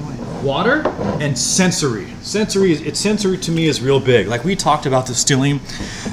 [0.45, 0.87] water
[1.19, 2.07] and sensory.
[2.21, 4.27] Sensory is it's sensory to me is real big.
[4.27, 5.59] Like we talked about distilling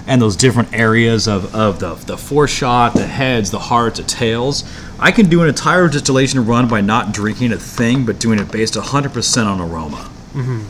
[0.07, 4.65] and those different areas of, of the the foreshot, the heads, the hearts, the tails.
[4.99, 8.51] I can do an entire distillation run by not drinking a thing, but doing it
[8.51, 9.97] based 100% on aroma,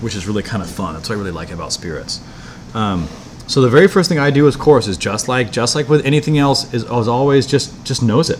[0.00, 0.94] which is really kind of fun.
[0.94, 2.20] That's what I really like about spirits.
[2.74, 3.08] Um,
[3.46, 6.04] so the very first thing I do, of course, is just like just like with
[6.04, 8.38] anything else, is, is always just just nose it.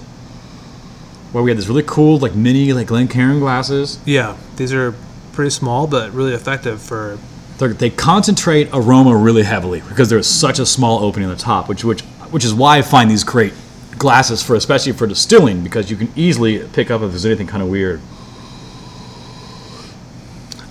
[1.30, 3.98] Where we had this really cool like mini like Glencairn glasses.
[4.04, 4.94] Yeah, these are
[5.33, 7.18] pretty small but really effective for
[7.59, 11.68] They're, they concentrate aroma really heavily because there's such a small opening on the top,
[11.68, 13.53] which which which is why I find these great
[13.99, 17.62] glasses for especially for distilling because you can easily pick up if there's anything kind
[17.62, 18.01] of weird.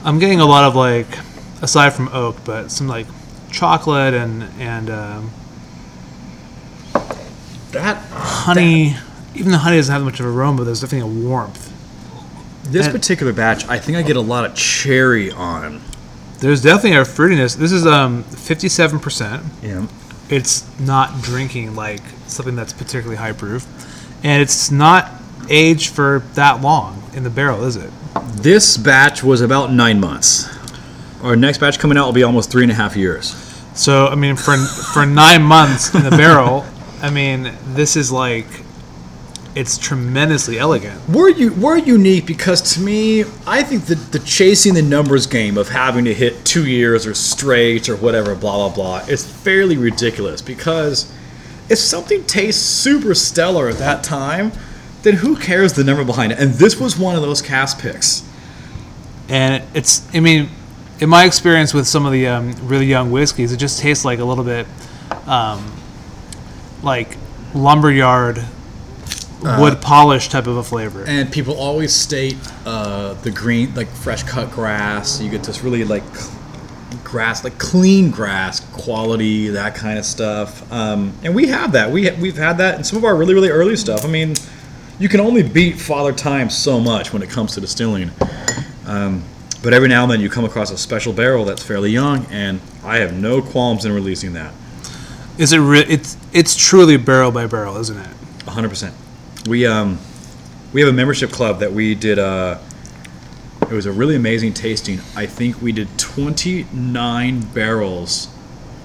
[0.04, 1.08] I'm getting a lot of like,
[1.62, 3.06] aside from oak, but some like
[3.52, 5.32] chocolate and and um,
[7.71, 8.97] That honey.
[9.34, 11.70] Even the honey doesn't have much of aroma, but there's definitely a warmth.
[12.63, 15.82] This And- particular batch, I think I get a lot of cherry on.
[16.39, 17.56] There's definitely a fruitiness.
[17.56, 19.41] This is um 57%.
[19.62, 19.86] Yeah.
[20.30, 23.65] It's not drinking like something that's particularly high proof,
[24.24, 25.12] and it's not
[25.50, 27.91] aged for that long in the barrel, is it?
[28.36, 30.47] This batch was about nine months.
[31.21, 33.36] Our next batch coming out will be almost three and a half years.
[33.76, 34.56] So I mean, for
[34.93, 36.65] for nine months in the barrel,
[37.02, 38.47] I mean, this is like,
[39.55, 40.99] it's tremendously elegant.
[41.09, 45.57] We're you we're unique because to me, I think the the chasing the numbers game
[45.57, 49.77] of having to hit two years or straight or whatever, blah blah blah, is fairly
[49.77, 50.41] ridiculous.
[50.41, 51.11] Because
[51.69, 54.51] if something tastes super stellar at that time,
[55.03, 56.39] then who cares the number behind it?
[56.39, 58.23] And this was one of those cask picks.
[59.29, 60.49] and it's i mean
[60.99, 64.19] in my experience with some of the um, really young whiskeys it just tastes like
[64.19, 64.67] a little bit
[65.27, 65.71] um,
[66.83, 67.17] like
[67.55, 68.43] lumberyard
[69.41, 74.23] wood polish type of a flavor And people always state uh, the green, like fresh
[74.23, 75.19] cut grass.
[75.21, 76.04] You get this really like
[77.04, 80.71] grass, like clean grass quality, that kind of stuff.
[80.71, 81.91] Um, and we have that.
[81.91, 84.06] We we've had that in some of our really really early stuff.
[84.06, 84.36] I mean,
[84.99, 88.12] you can only beat Father Time so much when it comes to distilling.
[88.86, 89.23] Um,
[89.63, 92.60] but every now and then you come across a special barrel that's fairly young, and
[92.84, 94.54] I have no qualms in releasing that.
[95.38, 98.08] is it re- it's it's truly barrel by barrel isn't it
[98.47, 98.93] hundred percent.
[99.47, 99.99] We um
[100.73, 102.60] we have a membership club that we did uh
[103.63, 104.99] it was a really amazing tasting.
[105.15, 108.27] I think we did twenty nine barrels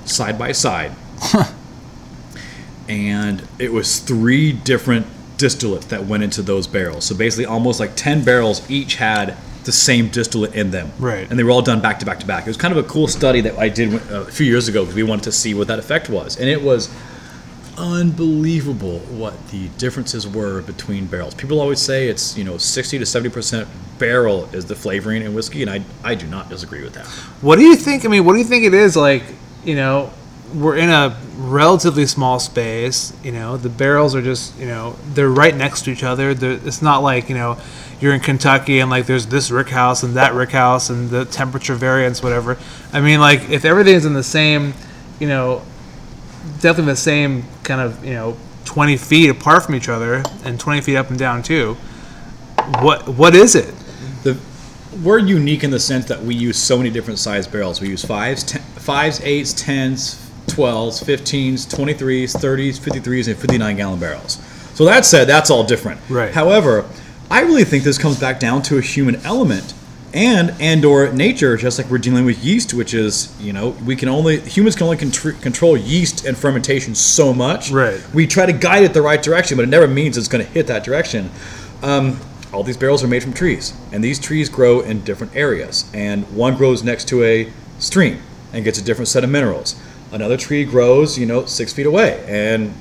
[0.04, 0.92] side by side.
[2.88, 7.04] and it was three different distillates that went into those barrels.
[7.04, 10.92] So basically almost like ten barrels each had the same distillate in them.
[10.98, 11.28] Right.
[11.28, 12.44] And they were all done back to back to back.
[12.44, 14.82] It was kind of a cool study that I did uh, a few years ago
[14.82, 16.38] because we wanted to see what that effect was.
[16.38, 16.88] And it was
[17.78, 21.34] unbelievable what the differences were between barrels.
[21.34, 23.66] People always say it's, you know, 60 to 70%
[23.98, 27.06] barrel is the flavoring in whiskey, and I, I do not disagree with that.
[27.40, 29.22] what do you think i mean what do you think it is like
[29.64, 30.12] you know
[30.54, 35.28] we're in a relatively small space you know the barrels are just you know they're
[35.30, 37.58] right next to each other they're, it's not like you know
[38.00, 41.24] you're in kentucky and like there's this rick house and that rick house and the
[41.24, 42.56] temperature variance whatever
[42.92, 44.72] i mean like if everything's in the same
[45.18, 45.62] you know
[46.60, 50.80] definitely the same kind of you know 20 feet apart from each other and 20
[50.80, 51.74] feet up and down too
[52.80, 53.74] what what is it
[54.22, 54.36] The,
[55.02, 57.80] we're unique in the sense that we use so many different size barrels.
[57.80, 64.00] We use fives, ten, fives, eights, tens, twelves, fifteens, twenty-threes, thirties, fifty-threes, and fifty-nine gallon
[64.00, 64.40] barrels.
[64.74, 66.00] So that said, that's all different.
[66.08, 66.32] Right.
[66.32, 66.88] However,
[67.30, 69.74] I really think this comes back down to a human element
[70.16, 73.94] and and or nature, just like we're dealing with yeast, which is you know we
[73.94, 77.70] can only humans can only contr- control yeast and fermentation so much.
[77.70, 78.00] Right.
[78.14, 80.50] We try to guide it the right direction, but it never means it's going to
[80.50, 81.30] hit that direction.
[81.82, 82.18] Um,
[82.52, 85.90] all these barrels are made from trees, and these trees grow in different areas.
[85.92, 88.22] And one grows next to a stream
[88.54, 89.76] and gets a different set of minerals.
[90.12, 92.72] Another tree grows, you know, six feet away, and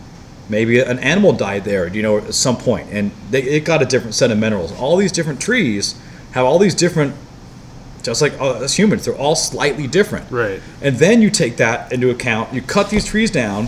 [0.48, 3.86] maybe an animal died there, you know, at some point, and they, it got a
[3.86, 4.72] different set of minerals.
[4.80, 6.00] All these different trees
[6.32, 7.16] have all these different,
[8.06, 10.30] just like uh, as humans, they're all slightly different.
[10.32, 10.62] Right.
[10.82, 12.54] And then you take that into account.
[12.54, 13.68] You cut these trees down.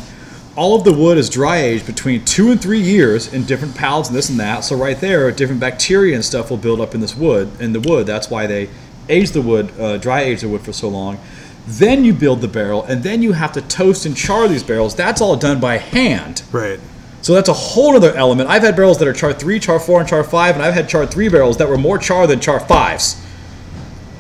[0.56, 4.10] All of the wood is dry aged between two and three years in different pallets
[4.10, 4.64] and this and that.
[4.64, 7.50] So right there, different bacteria and stuff will build up in this wood.
[7.62, 8.70] In the wood, that's why they
[9.10, 11.20] age the wood, uh, dry age the wood for so long.
[11.68, 14.96] Then you build the barrel, and then you have to toast and char these barrels.
[14.96, 16.42] That's all done by hand.
[16.52, 16.80] right
[17.22, 18.50] So that's a whole other element.
[18.50, 20.88] I've had barrels that are char three, char four, and char five, and I've had
[20.88, 23.22] char three barrels that were more char than char fives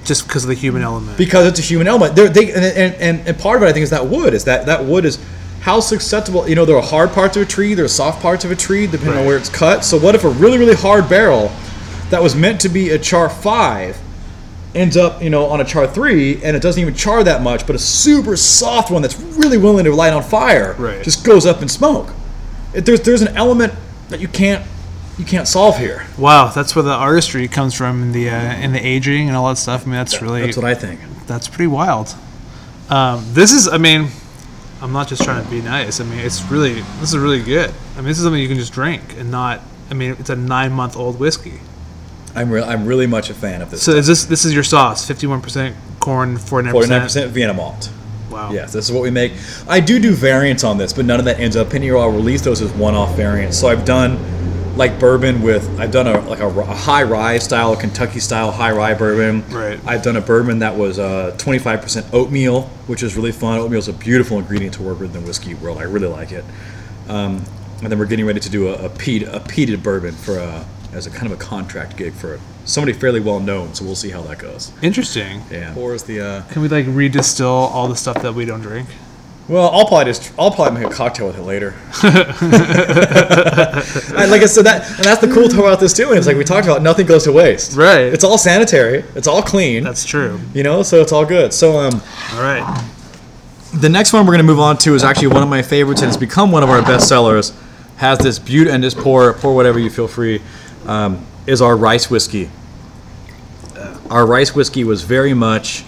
[0.07, 2.15] just because of the human element because it's a human element.
[2.15, 4.33] They're, they and, and, and, part of it, I think, is that wood.
[4.33, 5.19] Is that that wood is
[5.61, 6.47] how susceptible?
[6.47, 8.55] You know, there are hard parts of a tree, there are soft parts of a
[8.55, 9.83] tree, depending on where it's cut.
[9.83, 11.51] So what if a really really hard barrel
[12.09, 13.99] that was meant to be a char five
[14.73, 17.65] ends up, you know, on a char three, and it doesn't even char that much,
[17.65, 21.03] but a super soft one that's really willing to light on fire Right.
[21.03, 22.13] just goes up in smoke.
[22.73, 23.73] It, there's there's an element
[24.09, 24.65] that you can't
[25.17, 26.05] you can't solve here.
[26.17, 29.49] Wow, that's where the artistry comes from in the uh, in the aging and all
[29.49, 29.83] that stuff.
[29.83, 30.99] I mean, that's really That's what I think.
[31.25, 32.15] that's pretty wild.
[32.89, 34.09] Um, this is, I mean,
[34.81, 35.99] I'm not just trying to be nice.
[35.99, 37.73] I mean, it's really this is really good.
[37.93, 39.61] I mean, this is something you can just drink and not.
[39.89, 41.59] I mean, it's a nine month old whiskey.
[42.35, 43.81] I'm re- I'm really much a fan of this.
[43.81, 45.07] So is this this is your sauce?
[45.07, 47.03] Fifty one percent corn, forty-nine percent.
[47.03, 47.91] percent Vienna malt.
[48.29, 48.51] Wow.
[48.51, 49.33] Yes, this is what we make.
[49.67, 51.97] I do do variants on this, but none of that ends up in here.
[51.97, 53.57] I'll release those as one-off variants.
[53.57, 54.19] So I've done
[54.77, 58.51] like bourbon with I've done a like a, a high rye style, a Kentucky style
[58.51, 59.47] high rye bourbon.
[59.49, 59.79] Right.
[59.85, 63.59] I've done a bourbon that was uh, 25% oatmeal, which is really fun.
[63.59, 65.79] Oatmeal is a beautiful ingredient to work with in the whiskey world.
[65.79, 66.45] I really like it.
[67.07, 67.43] Um,
[67.81, 70.65] and then we're getting ready to do a, a peat a peated bourbon for a,
[70.93, 73.73] as a kind of a contract gig for somebody fairly well known.
[73.73, 74.71] So we'll see how that goes.
[74.81, 75.41] Interesting.
[75.51, 75.73] Yeah.
[75.73, 78.87] Pours the uh, Can we like redistill all the stuff that we don't drink?
[79.47, 81.73] Well, I'll probably just I'll probably make a cocktail with it later.
[82.03, 82.17] I,
[84.29, 86.09] like I said, that and that's the cool thing about this too.
[86.09, 87.75] And It's like we talked about, nothing goes to waste.
[87.77, 88.01] Right.
[88.13, 89.03] It's all sanitary.
[89.15, 89.83] It's all clean.
[89.83, 90.39] That's true.
[90.53, 91.53] you know, so it's all good.
[91.53, 92.01] So um,
[92.33, 92.83] All right.
[93.73, 96.01] the next one we're going to move on to is actually one of my favorites,
[96.01, 97.53] and it's become one of our best sellers.
[97.97, 100.41] Has this beauty and just pour pour whatever you feel free.
[100.85, 102.49] Um, is our rice whiskey.
[104.09, 105.85] Our rice whiskey was very much.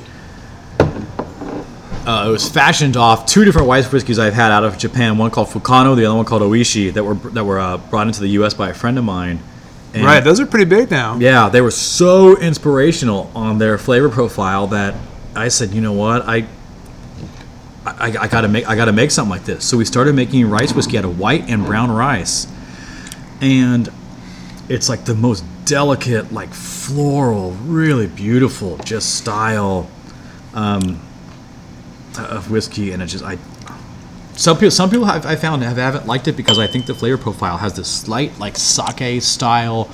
[2.06, 5.18] Uh, it was fashioned off two different rice whiskeys I've had out of Japan.
[5.18, 8.22] One called Fukano, the other one called Ohishi, that were that were uh, brought into
[8.22, 8.54] the U.S.
[8.54, 9.40] by a friend of mine.
[9.94, 11.18] And Right, those are pretty big now.
[11.18, 14.94] yeah, they were so inspirational on their flavor profile that
[15.36, 16.46] I said, you know what, I,
[17.86, 19.66] I, I gotta make, I gotta make something like this.
[19.66, 22.46] So we started making rice whiskey out of white and brown rice,
[23.42, 23.90] and
[24.68, 29.90] it's like the most delicate, like floral, really beautiful, just style
[30.54, 31.00] um,
[32.26, 33.38] of whiskey, and it just I.
[34.34, 36.96] Some people, some people have, I found have, haven't liked it because I think the
[36.96, 39.90] flavor profile has this slight like sake style,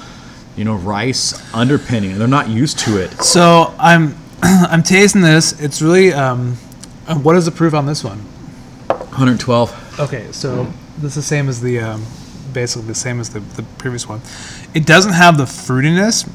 [0.55, 3.11] you know, rice underpinning, and they're not used to it.
[3.23, 5.59] So I'm I'm tasting this.
[5.59, 6.57] It's really um,
[7.07, 8.19] uh, what is the proof on this one?
[8.87, 9.99] 112.
[9.99, 10.65] Okay, so
[10.97, 12.05] this is the same as the um,
[12.53, 14.21] basically the same as the, the previous one.
[14.73, 16.29] It doesn't have the fruitiness.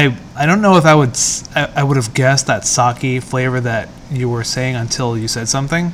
[0.00, 3.22] I I don't know if I would s- I, I would have guessed that sake
[3.22, 5.90] flavor that you were saying until you said something,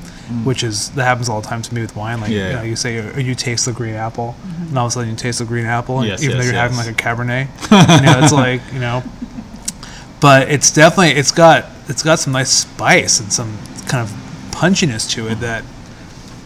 [0.49, 2.21] which is that happens all the time to me with wine.
[2.21, 2.35] Like Mm.
[2.37, 2.49] Yeah.
[2.51, 4.35] you, know, you say or you taste the green apple,
[4.69, 6.77] and all of a sudden you taste the green apple, Yes, even though you're having
[6.77, 7.47] like a cabernet.
[8.01, 9.03] you know, it's like you know,
[10.21, 14.11] but it's definitely it's got it's got some nice spice and some kind of
[14.53, 15.65] punchiness to it that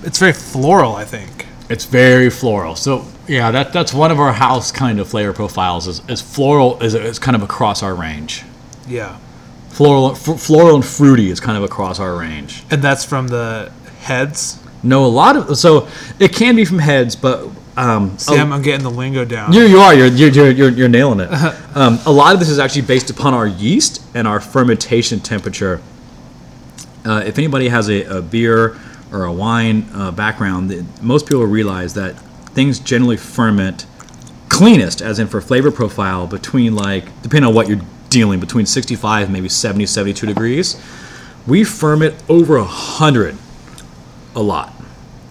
[0.03, 0.95] it's very floral.
[0.95, 1.47] I think.
[1.69, 2.77] It's very floral.
[2.77, 5.87] So yeah, that that's one of our house kind of flavor profiles.
[5.87, 8.45] Is, is floral is is kind of across our range.
[8.87, 9.19] Yeah.
[9.71, 12.63] Floral, f- floral and fruity is kind of across our range.
[12.71, 14.59] And that's from the heads.
[14.83, 18.63] No, a lot of so it can be from heads, but um, See, a- I'm,
[18.63, 19.53] getting the lingo down.
[19.53, 19.95] You, you are.
[19.95, 21.31] You're, you're, you're, you're, you're nailing it.
[21.77, 25.83] Um, a lot of this is actually based upon our yeast and our fermentation temperature.
[27.05, 28.79] Uh, if anybody has a, a beer
[29.13, 32.17] or a wine uh, background, most people realize that
[32.57, 33.87] things generally ferment
[34.49, 39.25] cleanest, as in for flavor profile, between like, depending on what you're dealing, between 65
[39.25, 40.83] and maybe 70, 72 degrees.
[41.47, 43.37] We ferment over 100
[44.35, 44.73] a lot.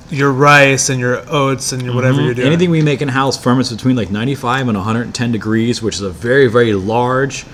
[0.09, 2.45] your rice and your oats and your whatever you're doing.
[2.45, 2.53] Mm-hmm.
[2.53, 6.11] Anything we make in house ferments between like 95 and 110 degrees, which is a
[6.11, 7.45] very, very large.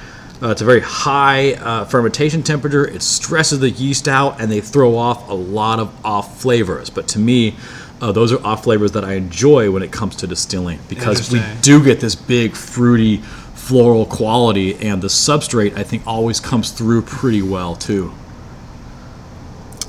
[0.42, 2.86] Uh, it's a very high uh, fermentation temperature.
[2.86, 6.90] It stresses the yeast out, and they throw off a lot of off flavors.
[6.90, 7.56] But to me,
[8.02, 11.42] uh, those are off flavors that I enjoy when it comes to distilling because we
[11.62, 17.04] do get this big fruity, floral quality, and the substrate I think always comes through
[17.04, 18.12] pretty well too.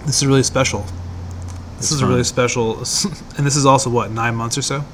[0.06, 0.80] This is really special.
[1.76, 2.10] This It's is fun.
[2.10, 2.78] really special,
[3.36, 4.84] and this is also what nine months or so.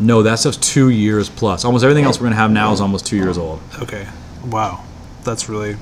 [0.00, 1.64] No, that stuff's two years plus.
[1.64, 3.60] Almost everything else we're gonna have now is almost two years old.
[3.82, 4.06] Okay,
[4.46, 4.84] wow,
[5.24, 5.76] that's really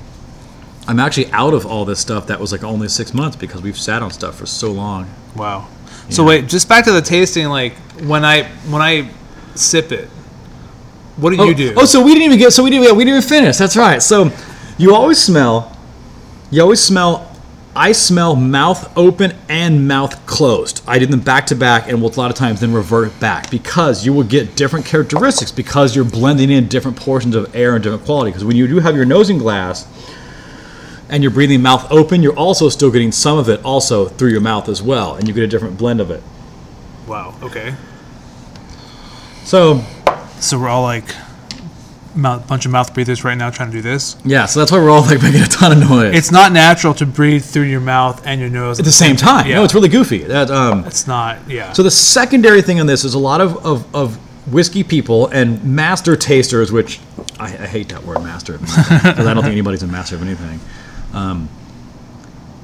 [0.87, 3.77] I'm actually out of all this stuff that was like only six months because we've
[3.77, 5.07] sat on stuff for so long.
[5.35, 5.67] wow.
[6.09, 6.27] So Yeah.
[6.29, 7.47] wait, just back to the tasting.
[7.47, 7.73] Like
[8.03, 9.09] when I when I
[9.55, 10.09] sip it,
[11.17, 11.73] what do Oh, you do?
[11.77, 12.53] oh, so we didn't even get.
[12.53, 12.95] So we didn't.
[12.95, 13.57] We didn't even finish.
[13.57, 14.01] That's right.
[14.01, 14.31] So
[14.77, 15.75] you always smell.
[16.51, 17.23] You always smell.
[17.75, 20.81] I smell mouth open and mouth closed.
[20.87, 23.51] I did them back to back, and will a lot of times then revert back
[23.51, 27.83] because you will get different characteristics because you're blending in different portions of air and
[27.83, 28.31] different quality.
[28.31, 29.85] Because when you do have your nosing glass
[31.09, 34.41] and you're breathing mouth open, you're also still getting some of it also through your
[34.41, 36.21] mouth as well, and you get a different blend of it.
[37.07, 37.33] wow.
[37.41, 37.75] Okay.
[39.43, 39.81] So
[40.39, 41.05] So we're all like
[42.15, 44.17] mouth, bunch of mouth breathers right now trying to do this.
[44.25, 46.15] yeah, so that's why we're all like making a ton of noise.
[46.15, 49.47] It's not natural to breathe through your mouth and your nose at the same time.
[49.47, 49.55] Yeah.
[49.55, 50.19] No, it's really goofy.
[50.23, 51.37] That um, It's not.
[51.49, 51.71] Yeah.
[51.73, 54.15] so the secondary thing on this is a lot of, of, of
[54.51, 56.99] whiskey people and master tasters, which
[57.39, 60.59] I, I hate that word master because I don't think anybody's a master of anything.
[61.13, 61.49] Um,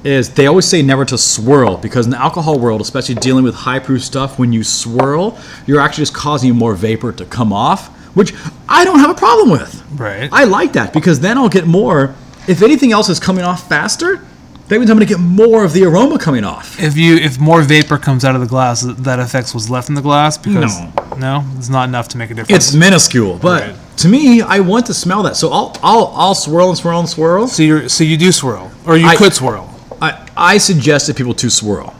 [0.04, 3.54] is they always say never to swirl because in the alcohol world, especially dealing with
[3.54, 7.88] high proof stuff, when you swirl, you're actually just causing more vapor to come off,
[8.14, 8.34] which
[8.68, 9.82] I don't have a problem with.
[9.96, 10.28] right.
[10.30, 12.14] I like that because then I'll get more.
[12.46, 14.22] If anything else is coming off faster,
[14.68, 16.78] that means I'm going to get more of the aroma coming off.
[16.82, 19.94] if you if more vapor comes out of the glass, that affects what's left in
[19.94, 20.36] the glass.
[20.36, 20.92] Because No.
[21.18, 22.66] no, it's not enough to make a difference.
[22.68, 23.76] It's minuscule, but Right.
[23.98, 25.36] To me, I want to smell that.
[25.36, 27.46] So I'll I'll I'll swirl and swirl and swirl.
[27.48, 29.70] so you so you do swirl, or you I- could swirl.
[30.02, 31.94] I I suggest that people to swirl.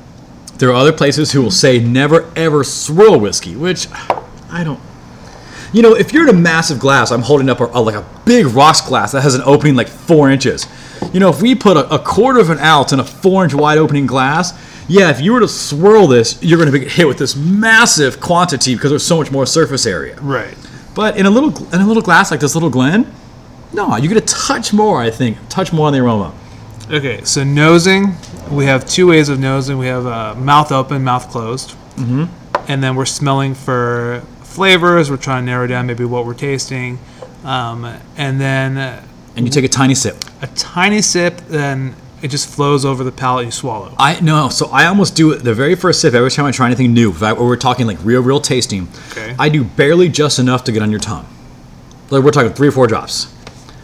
[0.59, 3.89] There are other places who will say never ever swirl whiskey, which
[4.51, 4.81] I don't.
[5.73, 8.05] You know, if you're in a massive glass, I'm holding up a, a- like a
[8.25, 10.67] big rocks glass that has an opening like four inches.
[11.13, 13.55] You know, if we put a, a quarter of an ounce in a four inch
[13.55, 14.53] wide opening glass,
[14.89, 18.21] yeah, if you were to swirl this, you're going to get hit with this massive
[18.21, 20.17] quantity because there's so much more surface area.
[20.21, 20.55] Right.
[20.95, 23.13] But in a little in a little glass like this little Glen,
[23.73, 25.01] no, you get a touch more.
[25.01, 26.33] I think touch more on the aroma.
[26.91, 27.25] Okay.
[27.25, 28.15] So nosing,
[28.51, 29.79] we have two ways of nosing.
[29.79, 32.25] We have uh, mouth open, mouth closed, mm-hmm.
[32.69, 35.11] and then we're smelling for flavors.
[35.11, 36.99] We're trying to narrow down maybe what we're tasting,
[37.43, 37.85] um,
[38.17, 39.03] and then uh,
[39.35, 40.17] And you take a tiny sip.
[40.43, 41.39] a tiny sip.
[41.49, 43.45] Then it just flows over the palate.
[43.45, 43.95] You swallow.
[43.99, 46.67] I no, so I almost do it the very first sip every time I try
[46.67, 47.11] anything new.
[47.11, 48.89] If I, or we're talking like real, real tasting.
[49.11, 49.37] Okay.
[49.39, 51.27] I do barely just enough to get on your tongue.
[52.09, 53.31] Like we're talking three or four drops.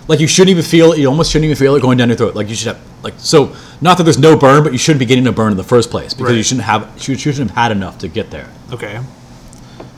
[0.08, 0.98] Like you shouldn't even feel it.
[0.98, 2.34] You almost shouldn't even feel it going down your throat.
[2.34, 3.54] Like you should have like so.
[3.82, 5.90] Not that there's no burn, but you shouldn't be getting a burn in the first
[5.90, 8.48] place because you shouldn't have you shouldn't have had enough to get there.
[8.72, 9.00] Okay.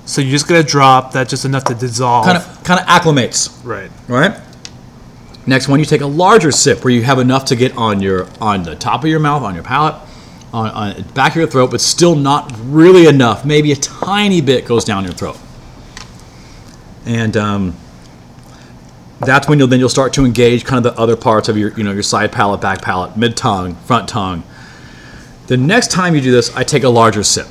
[0.05, 1.13] So you just get a drop.
[1.13, 2.27] That's just enough to dissolve.
[2.27, 3.65] Kind of kind of acclimates.
[3.65, 3.91] Right.
[4.09, 4.37] Right.
[5.47, 8.29] Next one, you take a larger sip where you have enough to get on your
[8.41, 9.97] on the top of your mouth, on your palate,
[10.53, 13.45] on, on back of your throat, but still not really enough.
[13.45, 15.39] Maybe a tiny bit goes down your throat,
[17.05, 17.77] and um,
[19.19, 21.73] that's when you'll then you'll start to engage kind of the other parts of your
[21.77, 24.45] you know your side palate, back palate, mid tongue, front tongue.
[25.49, 27.49] The next time you do this, I take a larger sip,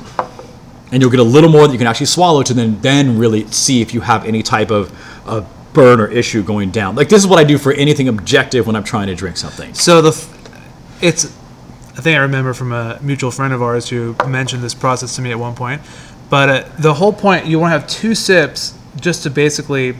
[0.93, 3.47] and you'll get a little more that you can actually swallow to then then really
[3.47, 6.95] see if you have any type of, of burn or issue going down.
[6.95, 9.73] Like this is what I do for anything objective when I'm trying to drink something.
[9.73, 14.15] So the, f- it's, I think I remember from a mutual friend of ours who
[14.27, 15.81] mentioned this process to me at one point.
[16.29, 19.95] But uh, the whole point, you want to have two sips just to basically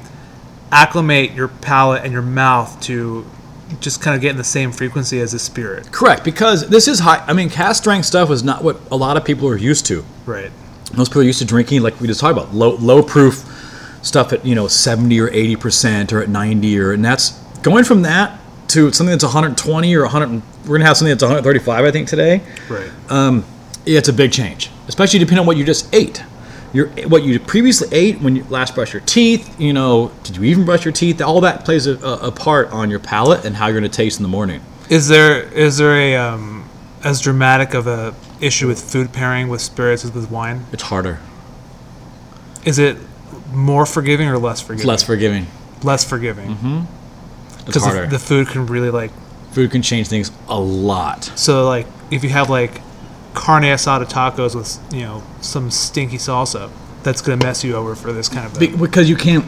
[0.72, 3.26] acclimate your palate and your mouth to
[3.80, 5.92] just kind of get in the same frequency as the spirit.
[5.92, 7.24] Correct, because this is high.
[7.28, 10.06] I mean, cask strength stuff is not what a lot of people are used to.
[10.26, 10.52] Right.
[10.96, 13.46] Most people are used to drinking, like we just talked about, low low proof
[14.02, 17.32] stuff at you know 70 or 80 percent or at 90 or and that's
[17.62, 18.40] going from that
[18.70, 20.42] to something that's 120 or 100.
[20.66, 22.42] We're gonna have something that's 135, I think today.
[22.70, 22.90] Right.
[23.86, 26.24] Yeah, it's a big change, especially depending on what you just ate.
[26.72, 29.60] Your what you previously ate when you last brushed your teeth.
[29.60, 31.20] You know, did you even brush your teeth?
[31.20, 33.96] All that plays a, a, a part on your palate and how you're going to
[33.96, 34.62] taste in the morning.
[34.90, 36.70] Is there is there a um,
[37.04, 40.66] as dramatic of a issue with food pairing with spirits as with wine?
[40.72, 41.20] It's harder.
[42.64, 42.98] Is it
[43.52, 44.88] more forgiving or less It's forgiving?
[44.88, 45.48] less forgiving.
[45.84, 46.50] Less forgiving.
[46.56, 46.82] Mm-hmm.
[47.56, 48.02] It's Because harder.
[48.06, 49.12] the, the food can really like
[49.52, 51.26] Food can change things a lot.
[51.36, 52.80] So like if you have like
[53.34, 56.70] carne asada tacos with you know some stinky salsa,
[57.04, 59.46] that's gonna mess you over for this kind of Be- because you can't.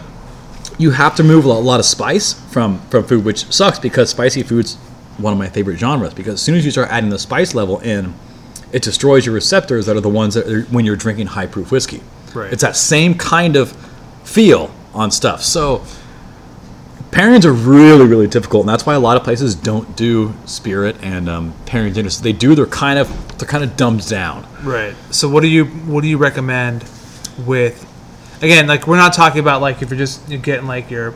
[0.80, 4.44] You have to move a lot of spice from from food, which sucks because spicy
[4.44, 4.76] food's
[5.20, 6.14] one of my favorite genres.
[6.14, 8.14] Because as soon as you start adding the spice level in,
[8.74, 11.72] it destroys your receptors that are the ones that are, when you're drinking high proof
[11.72, 12.02] whiskey.
[12.34, 12.52] Right.
[12.52, 13.72] It's that same kind of
[14.24, 15.44] feel on stuff.
[15.44, 15.84] So
[17.12, 20.98] pairings are really really difficult, and that's why a lot of places don't do spirit
[21.02, 22.22] and um, pairing dinners.
[22.22, 22.56] They do.
[22.56, 24.48] They're kind of they're kind of dumbed down.
[24.64, 24.96] Right.
[25.12, 26.84] So what do you what do you recommend
[27.46, 27.90] with
[28.42, 31.14] again like we're not talking about like if you're just you're getting like your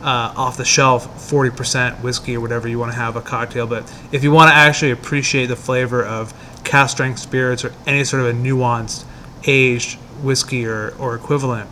[0.00, 3.92] uh, off the shelf 40% whiskey or whatever you want to have a cocktail but
[4.12, 6.32] if you want to actually appreciate the flavor of
[6.62, 9.04] cask strength spirits or any sort of a nuanced
[9.44, 11.68] aged whiskey or, or equivalent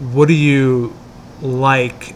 [0.00, 0.92] what do you
[1.42, 2.14] like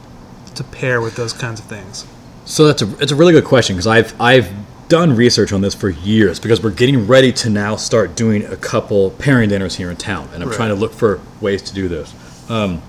[0.55, 2.05] to pair with those kinds of things
[2.45, 4.51] So that's a it's a really good question because I've I've
[4.89, 8.57] done research on this for years because we're getting ready to now start doing a
[8.57, 10.57] couple pairing dinners here in town, and I'm Right.
[10.57, 12.13] trying to look for ways to do this.
[12.51, 12.83] Um,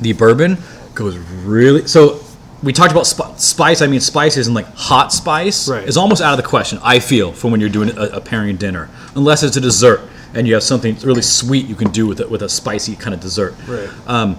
[0.00, 0.58] the bourbon
[0.94, 2.20] goes really so.
[2.62, 3.82] We talked about sp- spice.
[3.82, 5.86] I mean, spices and like hot spice Right.
[5.88, 6.78] is almost out of the question.
[6.82, 10.00] I feel for when you're doing a, a pairing dinner, unless it's a dessert
[10.36, 13.14] and you have something really sweet you can do with it with a spicy kind
[13.14, 13.54] of dessert.
[13.66, 13.88] Right.
[14.06, 14.38] Um,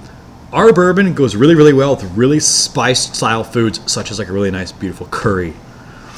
[0.53, 4.31] our bourbon goes really, really well with really spiced style foods, such as like a
[4.31, 5.53] really nice, beautiful curry,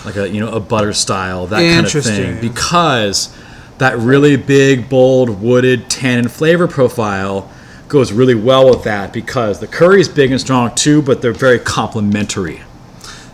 [0.05, 2.41] like a you know a butter style that kind of thing, Interesting.
[2.41, 3.35] because
[3.79, 7.49] that really big, bold, wooded tannin flavor profile
[7.87, 11.31] goes really well with that because the curry is big and strong too, but they're
[11.31, 12.61] very complementary.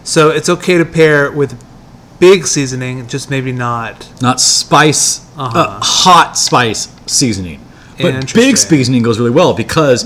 [0.04, 1.60] So it's okay to pair with
[2.30, 3.96] big seasoning, just maybe not.
[4.22, 5.06] Not spice,
[5.38, 5.80] uh Uh-huh.
[6.04, 7.60] hot spice seasoning,
[8.02, 10.00] but big seasoning goes really well because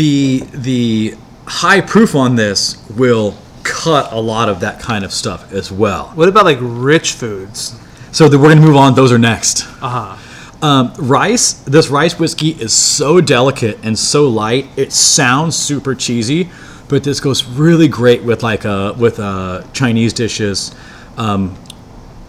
[0.00, 1.14] the the
[1.46, 2.60] high proof on this
[2.96, 6.04] will cut a lot of that kind of stuff as well.
[6.14, 7.74] What about like rich foods?
[8.12, 8.94] So the, we're gonna move on.
[8.94, 9.66] Those are next.
[9.82, 10.66] Uh huh.
[10.66, 11.54] Um, rice.
[11.76, 14.66] This rice whiskey is so delicate and so light.
[14.76, 16.50] It sounds super cheesy,
[16.88, 20.74] but this goes really great with like uh with uh Chinese dishes.
[21.16, 21.56] Um,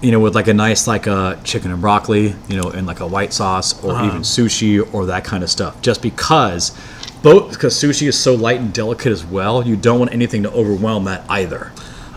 [0.02, 3.02] you know, with like a nice like uh, chicken and broccoli, you know, and like
[3.02, 5.80] a white sauce, or even sushi, or that kind of stuff.
[5.84, 6.76] Just because,
[7.22, 10.52] both because sushi is so light and delicate as well, you don't want anything to
[10.54, 11.72] overwhelm that either.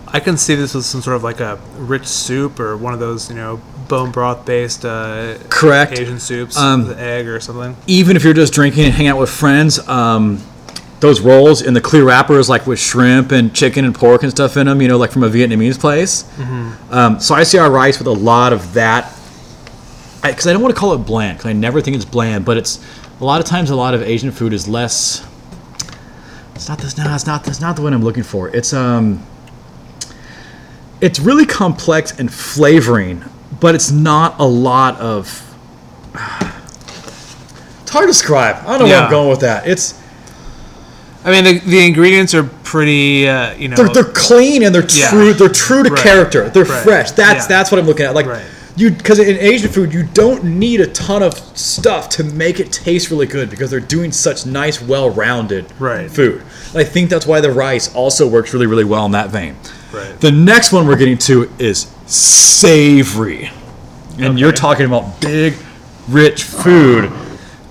[0.07, 3.01] I can see this with some sort of like a rich soup or one of
[3.01, 5.99] those, you know, bone broth based uh, Correct.
[5.99, 7.77] Asian soups Um, with egg or something.
[7.87, 10.39] even if you're just drinking and hanging out with friends, um,
[11.05, 14.57] those rolls in the clear wrappers, like with shrimp and chicken and pork and stuff
[14.57, 14.81] in them.
[14.81, 16.25] You know, like from a Vietnamese place.
[16.91, 19.13] Um, so I see our rice with a lot of that,
[20.23, 22.57] because I, don't want to call it bland, because I never think it's bland, but
[22.57, 22.85] it's
[23.21, 25.27] a lot of times a lot of Asian food is less.
[26.55, 26.97] It's not this.
[26.97, 27.45] No, it's not.
[27.45, 28.49] That's not the one I'm looking for.
[28.49, 29.25] It's um.
[31.01, 33.25] It's really complex and flavoring,
[33.61, 35.41] but it's not a lot of.
[37.83, 38.57] It's hard to describe.
[38.67, 39.69] I don't know where I'm going with that.
[39.69, 40.03] It's
[41.25, 43.77] I mean, the, the ingredients are pretty, uh, you know.
[43.77, 45.09] they're, they're clean and they're Yeah.
[45.11, 45.33] true.
[45.33, 46.03] They're true to Right.
[46.03, 46.51] character.
[46.51, 46.83] They're Right.
[46.85, 47.11] fresh.
[47.13, 47.49] That's Yeah.
[47.49, 48.15] that's what I'm looking at.
[48.15, 48.43] Like Right.
[48.77, 52.71] you, because in Asian food, you don't need a ton of stuff to make it
[52.73, 56.11] taste really good because they're doing such nice, well-rounded Right.
[56.11, 56.43] food.
[56.73, 59.55] And I think that's why the rice also works really, really well in that vein.
[59.93, 60.21] Right.
[60.21, 63.51] The next one we're getting to is savory,
[64.19, 65.55] and you're talking about big,
[66.09, 67.11] rich food.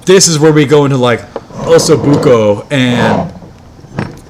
[0.05, 1.21] This is where we go into like
[1.65, 3.32] osso buco and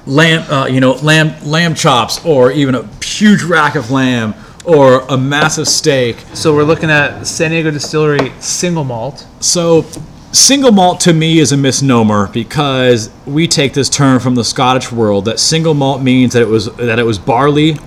[0.05, 4.33] lamb, uh, you know, lamb lamb chops, or even a huge rack of lamb,
[4.65, 6.17] or a massive steak.
[6.33, 9.27] so we're looking at San Diego Distillery single malt.
[9.39, 9.85] So,
[10.31, 14.91] single malt to me is a misnomer because we take this term from the Scottish
[14.91, 17.77] world that single malt means that it was that it was barley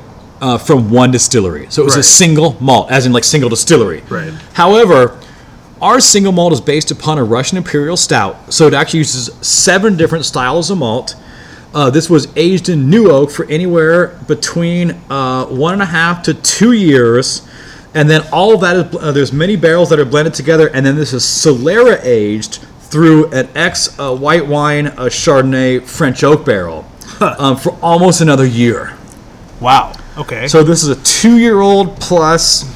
[0.40, 1.66] uh, from one distillery.
[1.70, 4.02] So it was a single malt, as in like single distillery.
[4.08, 4.32] Right.
[4.52, 5.18] However,
[5.80, 9.96] our single malt is based upon a Russian imperial stout, so it actually uses seven
[9.96, 11.14] different styles of malt.
[11.76, 16.22] Uh, this was aged in new oak for anywhere between uh, one and a half
[16.22, 17.46] to two years,
[17.92, 20.86] and then all of that is uh, there's many barrels that are blended together, and
[20.86, 26.86] then this is Solera aged through an ex uh, white wine Chardonnay French oak barrel
[27.20, 28.96] um, for almost another year.
[29.60, 29.92] Wow.
[30.16, 30.48] Okay.
[30.48, 32.74] So this is a two-year-old plus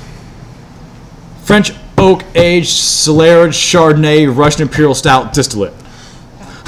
[1.44, 5.72] French oak aged Solera Chardonnay Russian Imperial Stout distillate.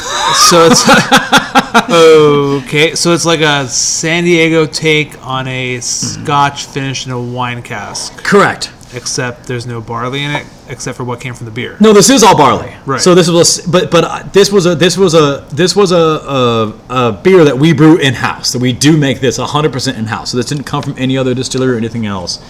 [0.03, 0.83] So it's
[2.65, 2.95] okay.
[2.95, 8.23] So it's like a San Diego take on a Scotch finished in a wine cask,
[8.25, 8.73] Correct.
[8.95, 11.77] except there's no barley in it, except for what came from the beer.
[11.81, 12.75] No, this is all barley.
[12.87, 13.01] Right.
[13.01, 15.93] So this was, a, but but uh, this was a this was a this was
[15.93, 18.51] a, a, a beer that we brew in house.
[18.51, 20.31] So we do make this 100% in house.
[20.31, 22.43] So this didn't come from any other distillery or anything else.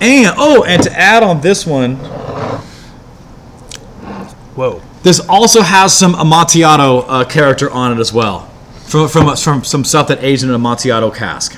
[0.00, 1.96] And oh, and to add on this one,
[4.54, 4.82] Whoa.
[5.08, 8.40] This also has some Amontillado uh, character on it as well,
[8.88, 11.56] from from from some stuff that aged in an Amontillado cask.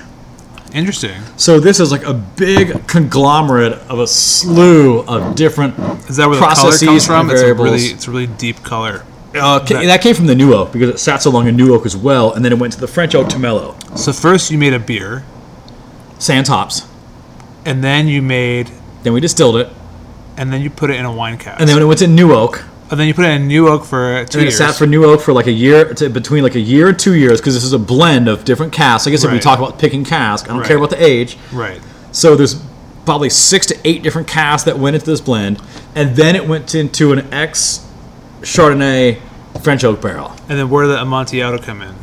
[0.73, 1.21] Interesting.
[1.37, 5.77] So this is like a big conglomerate of a slew of different.
[6.09, 7.21] Is that where the color processes comes from?
[7.23, 7.65] and It's a variables.
[7.71, 9.05] really, it's a really deep color.
[9.35, 11.75] Uh, ca- that came from the new oak because it sat so long in new
[11.75, 13.75] oak as well, and then it went to the French oak to mellow.
[13.97, 15.25] So first you made a beer,
[16.21, 16.87] Sand tops.
[17.65, 18.71] and then you made,
[19.03, 19.69] Then we distilled it,
[20.37, 22.07] and then you put it in a wine cask, and then when it went to
[22.07, 24.75] new oak, and then you put it in new oak for two and it sat
[24.75, 27.41] for new oak for like a year, to between like a year and two years,
[27.41, 29.07] because this is a blend of different casks.
[29.07, 29.43] I guess if we Right.
[29.43, 30.67] talk about picking cask, I don't Right.
[30.69, 31.37] care about the age.
[31.53, 31.81] right.
[32.13, 32.57] So there's
[33.07, 35.59] probably six to eight different casks that went into this blend,
[35.95, 37.81] and then it went into an ex
[38.43, 39.19] Chardonnay
[39.63, 40.33] French oak barrel.
[40.49, 41.95] And then where did the Amontillado come in?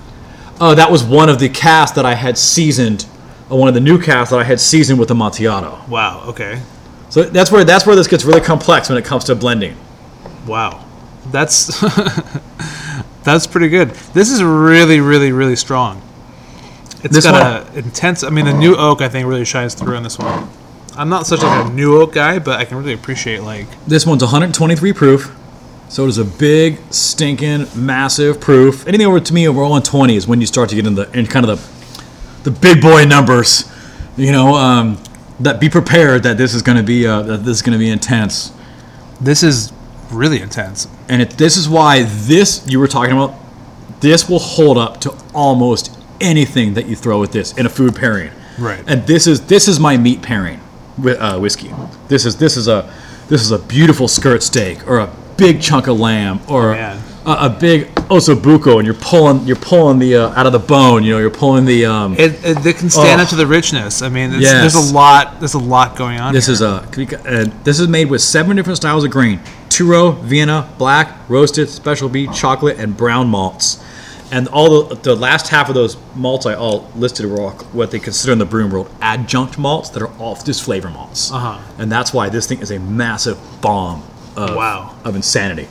[0.59, 3.05] Oh, that was one of the casks that I had seasoned,
[3.51, 5.79] uh, one of the new casks that I had seasoned with Amontillado.
[5.89, 6.23] Wow.
[6.27, 6.59] Okay.
[7.09, 9.75] So that's where that's where this gets really complex when it comes to blending.
[10.47, 10.85] Wow.
[11.31, 11.79] That's
[13.23, 13.89] that's pretty good.
[13.89, 16.01] This is really, really, really strong.
[17.03, 18.23] It's This got a intense.
[18.23, 20.49] I mean, the new oak I think really shines through on this one.
[20.95, 24.05] I'm not such like a new oak guy, but I can really appreciate like This
[24.05, 25.35] one's 123 proof,
[25.89, 28.87] so it is a big, stinking, massive proof.
[28.87, 31.27] Anything over to me over 120 is when you start to get in the in
[31.27, 31.59] kind of
[32.43, 33.71] the the big boy numbers.
[34.15, 34.97] You know, um,
[35.39, 37.79] that be prepared that this is going to be uh, that this is going to
[37.79, 38.51] be intense.
[39.21, 39.71] this is
[40.11, 40.87] really intense.
[41.09, 43.33] And it, this is why this you were talking about.
[43.99, 47.95] This will hold up to almost anything that you throw with this in a food
[47.95, 48.31] pairing.
[48.59, 48.83] Right.
[48.87, 50.59] And this is this is my meat pairing
[50.97, 51.71] with uh, whiskey.
[52.07, 52.91] This is this is a
[53.27, 57.49] this is a beautiful skirt steak or a big chunk of lamb or a, a
[57.49, 61.03] big osso buco, and you're pulling you're pulling the uh, out of the bone.
[61.03, 61.85] You know, you're pulling the.
[61.85, 63.23] Um, It, it, they can stand Oh.
[63.23, 64.01] up to the richness.
[64.01, 64.73] I mean, Yes.
[64.73, 65.39] there's a lot.
[65.39, 66.33] There's a lot going on.
[66.33, 66.53] This here.
[66.53, 69.39] is a uh, this is made with seven different styles of grain:
[69.69, 73.83] two row, Vienna, black, roasted, Special B, chocolate, and brown malts.
[74.31, 77.91] And all the, the last half of those malts I all listed were all what
[77.91, 81.31] they consider in the brewing world adjunct malts that are all just flavor malts.
[81.31, 81.59] Uh-huh.
[81.77, 84.03] And that's why this thing is a massive bomb
[84.35, 84.95] of, Wow.
[85.05, 85.67] of insanity.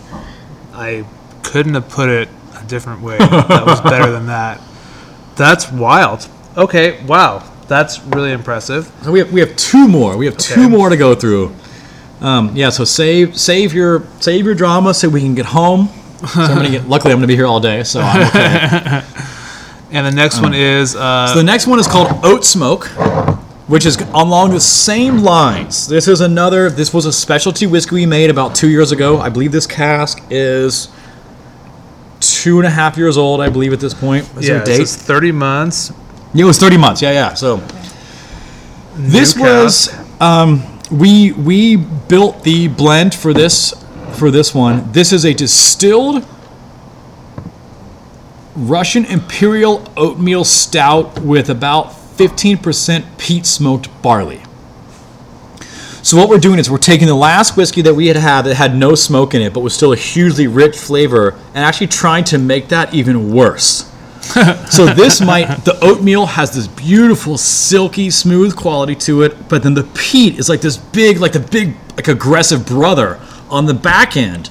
[0.72, 1.04] I
[1.42, 2.28] couldn't have put it
[2.58, 3.18] a different way.
[3.18, 4.60] that was better than that.
[5.36, 6.26] That's wild.
[6.56, 7.42] Okay, wow.
[7.68, 8.90] That's really impressive.
[9.02, 10.16] So we have we have two more.
[10.16, 11.52] We have two more to go through.
[12.20, 12.70] Um, yeah.
[12.70, 15.88] So save save your save your drama so we can get home.
[16.32, 19.02] So I'm gonna get, luckily, I'm going to be here all day, so I'm okay.
[19.90, 22.86] And the next one is uh, So the next one is called Oat Smoke,
[23.68, 25.86] which is along the same lines.
[25.86, 26.70] This is another.
[26.70, 29.18] This was a specialty whiskey we made about two years ago.
[29.18, 30.88] I believe this cask is
[32.20, 33.40] two and a half years old.
[33.40, 34.24] I believe at this point.
[34.36, 34.86] Is yeah, there a it date?
[34.86, 35.92] says 30 months.
[36.34, 37.00] Yeah, it was 30 months.
[37.00, 37.34] Yeah, yeah.
[37.34, 37.58] So
[38.96, 43.74] this New was um, we we built the blend for this
[44.12, 44.90] for this one.
[44.92, 46.26] This is a distilled
[48.56, 54.42] Russian Imperial oatmeal stout with about 15% peat smoked barley.
[56.02, 58.54] So what we're doing is we're taking the last whiskey that we had had that
[58.54, 62.24] had no smoke in it, but was still a hugely rich flavor, and actually trying
[62.24, 63.92] to make that even worse.
[64.70, 69.74] so this might the oatmeal has this beautiful silky smooth quality to it, but then
[69.74, 74.16] the peat is like this big, like the big, like aggressive brother on the back
[74.16, 74.50] end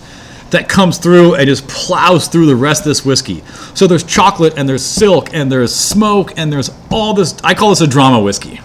[0.51, 3.43] that comes through and just plows through the rest of this whiskey.
[3.73, 7.35] So there's chocolate and there's silk and there's smoke and there's all this.
[7.43, 8.61] I call this a drama whiskey.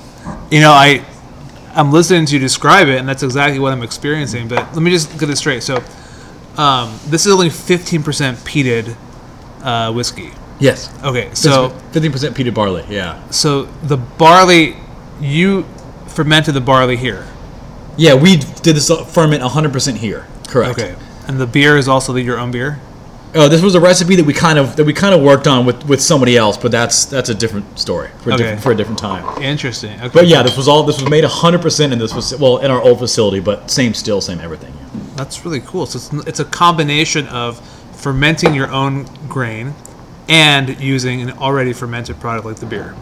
[0.51, 1.05] You know, I
[1.75, 4.49] I'm listening to you describe it, and that's exactly what I'm experiencing.
[4.49, 5.63] But let me just get this straight.
[5.63, 5.83] So,
[6.57, 8.03] um, this is only 15%
[8.45, 8.97] peated
[9.65, 10.33] uh, whiskey.
[10.61, 10.91] Yes.
[11.03, 12.85] Okay, so 15% peated barley.
[12.89, 13.29] Yeah.
[13.31, 14.77] so the barley,
[15.21, 15.63] you
[16.09, 17.27] fermented the barley here.
[17.97, 20.27] Yeah, we did this ferment 100% here.
[20.49, 20.79] Correct.
[20.79, 20.95] Okay,
[21.27, 22.79] and the beer is also the, your own beer.
[23.33, 25.65] Oh, this was a recipe that we kind of that we kind of worked on
[25.65, 28.43] with, with somebody else, but that's that's a different story for a, Okay.
[28.43, 29.41] different, for a different time.
[29.43, 29.97] Interesting.
[30.01, 30.11] Okay.
[30.13, 32.83] But yeah, this was all this was made 100% in this was well in our
[32.83, 34.75] old facility, but same still, same everything.
[35.15, 35.87] That's really cool.
[35.87, 37.61] So it's, it's a combination of
[37.97, 39.75] fermenting your own grain
[40.31, 42.95] and using an already fermented product like the beer.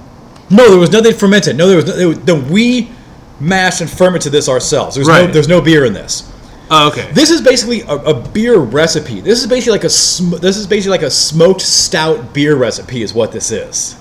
[0.50, 1.56] No, there was nothing fermented.
[1.56, 2.90] No, there was no, there was- then we
[3.38, 4.96] mashed and fermented this ourselves.
[4.96, 6.32] There's no there's no beer in this.
[6.70, 7.10] Oh, okay.
[7.12, 9.20] This is basically a, a beer recipe.
[9.20, 13.02] This is basically like a sm- this is basically like a smoked stout beer recipe
[13.02, 13.96] is what this is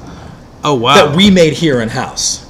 [0.64, 0.96] oh wow.
[0.96, 2.46] that we made here in house.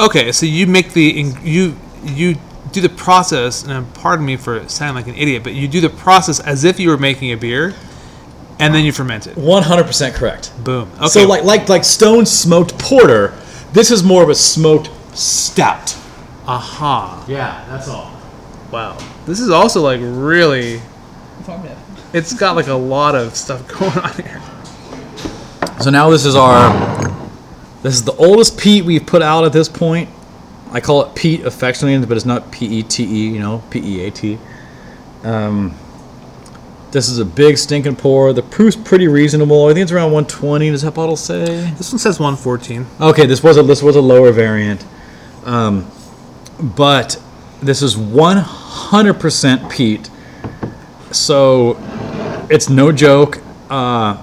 [0.00, 2.36] okay, so you make the you you
[2.72, 5.90] do the process, and pardon me for sounding like an idiot, but you do the
[5.90, 7.74] process as if you were making a beer,
[8.62, 9.34] and then you ferment it.
[9.34, 10.52] 100% correct.
[10.62, 10.88] Boom.
[10.98, 11.08] Okay.
[11.08, 13.36] So like like like Stone smoked porter,
[13.72, 15.96] this is more of a smoked stout.
[16.46, 17.24] aha.
[17.28, 18.16] Yeah, that's all.
[18.70, 18.96] Wow.
[19.26, 20.80] This is also like really.
[22.12, 24.40] It's got like a lot of stuff going on here.
[25.80, 26.70] So now this is our
[27.82, 30.08] this is the oldest peat we've put out at this point.
[30.70, 33.80] I call it peat affectionately, but it's not P E T E, you know, P
[33.80, 34.38] E A T.
[35.24, 35.74] Um,
[36.92, 38.32] this is a big stinking pour.
[38.32, 39.66] The proof's pretty reasonable.
[39.66, 40.70] I think it's around 120.
[40.70, 41.70] Does that bottle say?
[41.72, 42.86] This one says 114.
[43.00, 44.84] Okay, this was a this was a lower variant,
[45.44, 45.90] um,
[46.60, 47.20] but
[47.62, 50.10] this is 100% peat,
[51.10, 51.76] so
[52.50, 53.38] it's no joke.
[53.70, 54.22] Uh,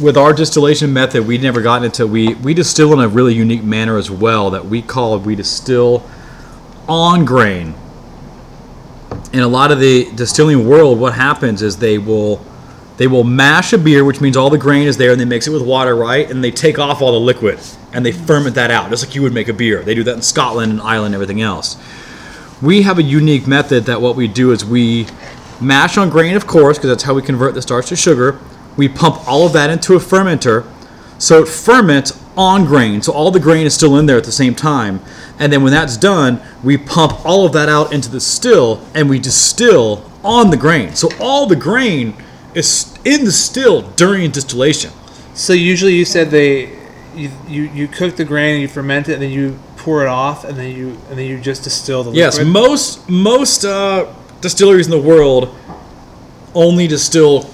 [0.00, 3.64] with our distillation method, we never gotten into we we distill in a really unique
[3.64, 6.08] manner as well that we call we distill
[6.88, 7.74] on grain.
[9.32, 12.44] In a lot of the distilling world, what happens is they will
[12.96, 15.46] they will mash a beer, which means all the grain is there, and they mix
[15.46, 16.30] it with water, right?
[16.30, 17.58] And they take off all the liquid
[17.94, 19.82] and they ferment that out, just like you would make a beer.
[19.82, 21.78] They do that in Scotland and Ireland and everything else.
[22.60, 25.06] We have a unique method that what we do is we
[25.62, 28.38] mash on grain, of course, because that's how we convert the starch to sugar.
[28.76, 30.66] We pump all of that into a fermenter,
[31.18, 33.02] so it ferments on grain.
[33.02, 35.00] So all the grain is still in there at the same time.
[35.38, 39.10] And then when that's done, we pump all of that out into the still and
[39.10, 40.94] we distill on the grain.
[40.94, 42.14] So all the grain
[42.54, 44.90] is in the still during distillation.
[45.34, 46.78] So usually you said they,
[47.14, 50.08] you, you you cook the grain and you ferment it and then you pour it
[50.08, 52.52] off and then you and then you just distill the Yes, liquid.
[52.52, 54.06] most most uh,
[54.40, 55.54] distilleries in the world
[56.54, 57.50] only distill.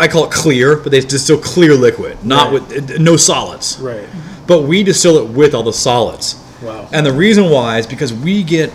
[0.00, 2.68] I call it clear, but they distill clear liquid, not Right.
[2.68, 3.78] with no solids.
[3.80, 4.08] right.
[4.46, 6.36] But we distill it with all the solids.
[6.62, 6.88] Wow.
[6.92, 8.72] And the reason why is because we get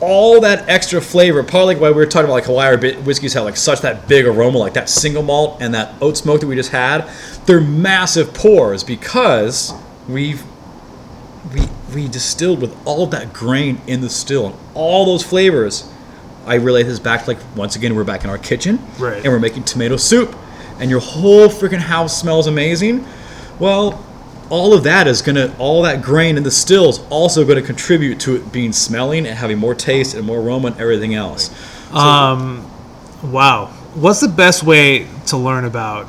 [0.00, 1.42] all that extra flavor.
[1.42, 4.26] Probably like why we were talking about like Hawaii whiskeys have like such that big
[4.26, 7.08] aroma, like that single malt and that oat smoke that we just had.
[7.46, 9.72] They're massive pours because
[10.08, 10.42] we've
[11.54, 11.62] we
[11.94, 15.84] we distilled with all that grain in the still and all those flavors.
[16.46, 19.16] I relate this back to like once again we're back in our kitchen Right.
[19.22, 20.34] and we're making tomato soup
[20.78, 23.04] and your whole freaking house smells amazing.
[23.58, 24.04] Well,
[24.48, 28.20] all of that is gonna all that grain in the still is also gonna contribute
[28.20, 31.50] to it being smelling and having more taste and more aroma and everything else.
[31.92, 32.64] Um,
[33.24, 33.66] wow.
[33.94, 36.06] What's the best way to learn about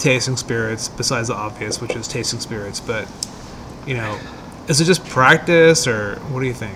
[0.00, 2.80] tasting spirits besides the obvious, which is tasting spirits?
[2.80, 3.06] But
[3.86, 4.18] you know,
[4.66, 6.74] is it just practice, or what do you think?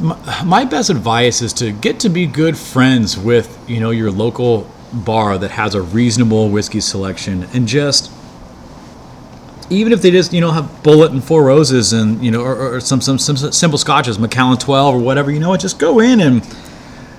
[0.00, 4.68] My, best advice is to get to be good friends with you know your local
[4.92, 8.10] bar that has a reasonable whiskey selection and just
[9.70, 12.76] even if they just you know have Bulleit and four roses and you know or,
[12.76, 16.00] or some, some some simple scotches macallan 12 or whatever you know what just go
[16.00, 16.42] in and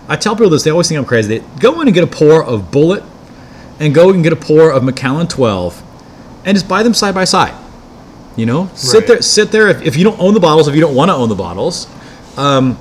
[0.08, 1.40] i tell people this they always think i'm crazy.
[1.40, 3.06] They go in and get a pour of Bulleit
[3.80, 5.82] and go and get a pour of macallan 12
[6.46, 7.56] and just buy them side by side
[8.36, 8.70] you know?
[8.76, 11.10] Sit there sit there if, if you don't own the bottles if you don't want
[11.10, 11.88] to own the bottles
[12.38, 12.78] um,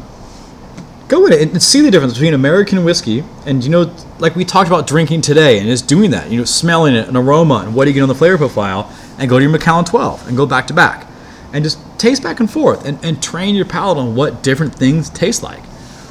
[1.08, 4.44] go in it and see the difference between American whiskey and you know, like we
[4.44, 6.30] talked about drinking today, and just doing that.
[6.30, 8.90] You know, smelling it, an aroma, and what do you get on the flavor profile,
[9.18, 11.06] and go to your Macallan 12 and go back to back,
[11.52, 15.10] and just taste back and forth, and, and train your palate on what different things
[15.10, 15.62] taste like.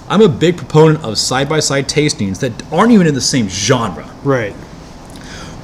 [0.09, 3.47] I'm a big proponent of side by side tastings that aren't even in the same
[3.47, 4.09] genre.
[4.23, 4.55] Right.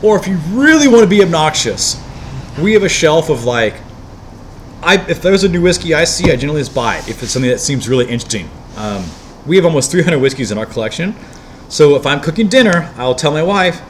[0.01, 2.01] Or if you really want to be obnoxious,
[2.59, 3.75] we have a shelf of like,
[4.81, 7.31] I if there's a new whiskey I see, I generally just buy it if it's
[7.31, 8.49] something that seems really interesting.
[8.77, 9.03] Um,
[9.45, 11.15] we have almost 300 whiskeys in our collection,
[11.69, 13.81] so if I'm cooking dinner, I'll tell my wife,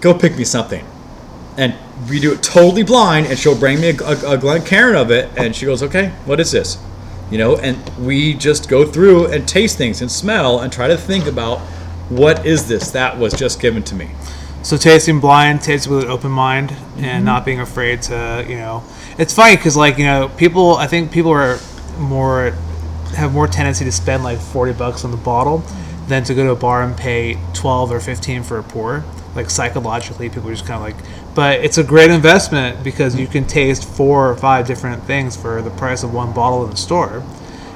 [0.00, 0.84] go pick me something,
[1.56, 1.74] and
[2.08, 5.30] we do it totally blind, and she'll bring me a, a, a Glencairn of it,
[5.36, 6.78] and she goes, okay, what is this?
[7.30, 10.96] You know, and we just go through and taste things and smell and try to
[10.96, 11.58] think about
[12.10, 14.10] what is this that was just given to me.
[14.62, 17.04] So tasting blind, tasting with an open mind, Mm-hmm.
[17.06, 18.84] and not being afraid to, you know,
[19.18, 20.74] it's funny because like you know, people.
[20.76, 21.58] I think people are
[21.98, 22.50] more
[23.16, 25.58] have more tendency to spend like forty bucks on the bottle
[26.08, 29.04] than to go to a bar and pay twelve or fifteen for a pour.
[29.34, 33.26] Like psychologically, people are just kind of like, but it's a great investment because you
[33.26, 36.76] can taste four or five different things for the price of one bottle in the
[36.76, 37.22] store,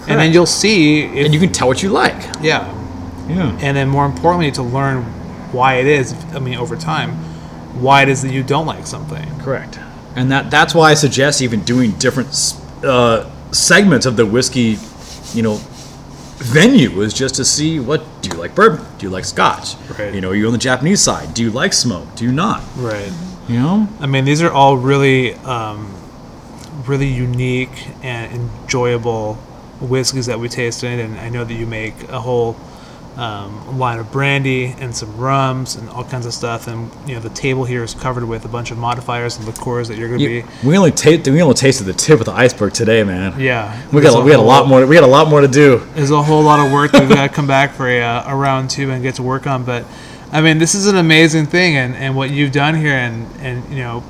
[0.07, 2.14] and then you'll see if And you can tell what you like.
[2.41, 2.64] yeah,
[3.28, 3.59] Yeah.
[3.61, 5.03] and then more importantly to learn
[5.51, 7.11] why it is i mean over time
[7.80, 9.78] why it is that you don't like something Correct.
[10.16, 12.28] And that that's why I suggest even doing different
[12.84, 14.78] uh, segments of the whiskey,
[15.32, 15.61] you know,
[16.38, 18.84] venue is just to see what do you like bourbon?
[18.98, 19.74] Do you like scotch?
[19.98, 20.14] Right.
[20.14, 21.34] You know, you're on the Japanese side.
[21.34, 22.06] Do you like smoke?
[22.16, 22.62] Do you not?
[22.76, 23.12] right
[23.48, 23.88] You know?
[24.00, 25.94] i mean these are all really um,
[26.86, 28.32] really unique and
[28.62, 29.34] enjoyable
[29.80, 32.56] whiskeys that we tasted and i know that you make a whole
[33.18, 37.20] um, line of brandy and some rums and all kinds of stuff and you know
[37.20, 40.20] the table here is covered with a bunch of modifiers and liqueurs that you're going
[40.20, 43.02] to You- be we only ta- we only tasted the tip of the iceberg today,
[43.02, 43.38] man.
[43.40, 45.78] yeah We got we had a lot more we had a lot more to do.
[45.94, 48.36] There's a whole lot of work that we've got to come back for a, a
[48.36, 49.64] round two and get to work on.
[49.64, 49.84] But
[50.30, 53.66] I mean, this is an amazing thing, and, and what you've done here, and, and
[53.72, 54.04] you know,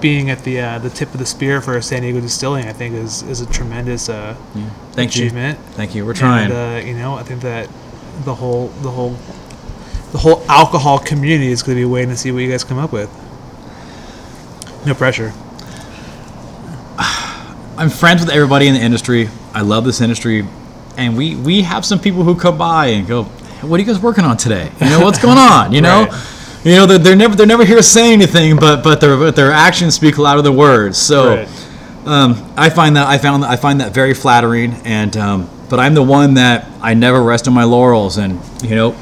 [0.00, 2.94] being at the uh, the tip of the spear for San Diego Distilling, I think
[2.94, 4.36] is is a tremendous uh,
[4.92, 5.58] Thank achievement.
[5.58, 5.64] you.
[5.74, 6.06] Thank you.
[6.06, 6.52] We're trying.
[6.52, 7.68] And, uh, you know, I think that
[8.24, 9.16] the whole the whole
[10.12, 12.78] the whole alcohol community is going to be waiting to see what you guys come
[12.78, 13.10] up with.
[14.86, 15.32] No pressure.
[17.76, 19.28] I'm friends with everybody in the industry.
[19.52, 20.46] I love this industry,
[20.96, 24.00] and we we have some people who come by and go, "What are you guys
[24.00, 24.70] working on today?
[24.80, 25.72] You know what's going on?
[25.72, 26.60] You know, Right.
[26.64, 29.50] you know they're, they're never they're never here saying anything, but but their but their
[29.50, 30.96] actions speak louder than words.
[30.98, 31.48] So Right.
[32.06, 35.78] um, I find that I found that I find that very flattering, and um, but
[35.80, 38.96] I'm the one that I never rest on my laurels, and you know.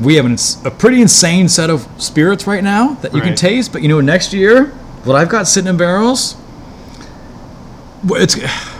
[0.00, 3.70] We have an, a pretty insane set of spirits right now that you can taste,
[3.70, 4.68] but you know, next year,
[5.04, 6.36] what I've got sitting in barrels,
[8.06, 8.34] it's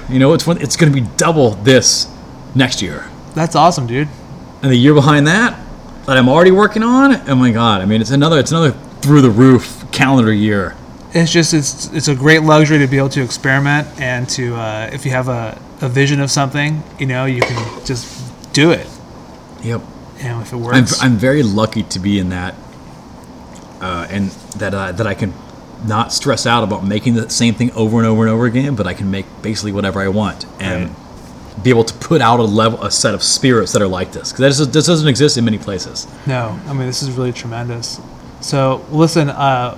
[0.09, 2.09] you know it's it's going to be double this
[2.55, 4.09] next year, That's awesome, dude.
[4.63, 5.61] and the year behind that
[6.07, 7.15] that I'm already working on.
[7.29, 7.83] Oh my god!
[7.83, 8.71] I mean, it's another it's another
[9.03, 10.75] through the roof calendar year.
[11.13, 14.91] It's just it's it's a great luxury to be able to experiment and to uh,
[14.93, 18.87] if you have a, a vision of something you know you can just do it.
[19.63, 19.83] Yep.
[20.21, 22.55] and if it works, I'm, I'm very lucky to be in that,
[23.81, 25.35] uh, and that uh, that I can
[25.85, 28.87] not stress out about making the same thing over and over and over again, but
[28.87, 30.95] I can make basically whatever I want and
[31.63, 34.33] be able to put out a level, a set of spirits that are like this.
[34.33, 36.07] Because this, this doesn't exist in many places.
[36.27, 36.59] no.
[36.67, 38.01] I mean this is really tremendous.
[38.41, 39.77] So listen uh,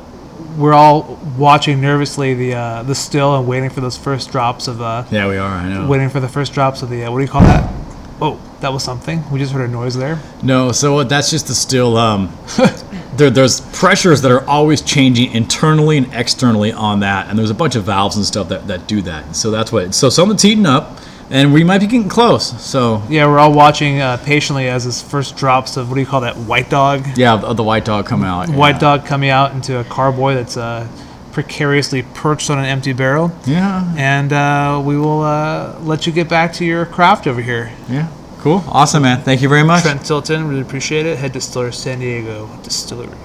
[0.57, 4.81] we're all watching nervously the uh, the still and waiting for those first drops of
[4.81, 5.49] uh, Yeah, we are.
[5.49, 5.87] I know.
[5.87, 7.73] waiting for the first drops of the uh, what do you call that
[8.21, 11.55] oh that was something we just heard a noise there No, so that's just the
[11.55, 11.97] still.
[11.97, 12.37] Um,
[13.17, 17.55] there, there's pressures that are always changing internally and externally on that, and there's a
[17.55, 19.35] bunch of valves and stuff that, that do that.
[19.37, 19.95] So that's what.
[19.95, 20.99] So something's heating up,
[21.33, 22.63] and we might be getting close.
[22.63, 26.07] So yeah we're all watching uh, patiently as this first drops of what do you
[26.07, 28.49] call that white dog yeah, the, the white dog come out.
[28.51, 28.79] white yeah.
[28.79, 30.87] dog coming out into a carboy that's uh,
[31.33, 33.33] precariously perched on an empty barrel.
[33.47, 37.73] Yeah, And uh, we will uh, let you get back to your craft over here.
[37.89, 38.11] yeah,
[38.41, 39.23] cool, awesome, man.
[39.23, 39.83] Thank you very much.
[39.83, 41.17] Trent Tilton, really appreciate it.
[41.19, 43.17] Head distiller San Diego Distillery.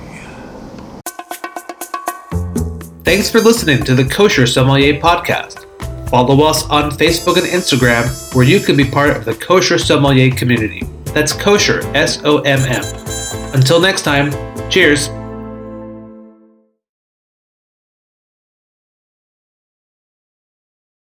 [3.04, 5.67] Thanks for listening to the Kosher Sommelier Podcast.
[6.10, 10.32] Follow us on Facebook and Instagram, where you can be part of the Kosher Sommelier
[10.32, 10.84] community.
[11.08, 12.84] That's kosher, S O M M.
[13.54, 14.32] Until next time,
[14.70, 15.10] cheers.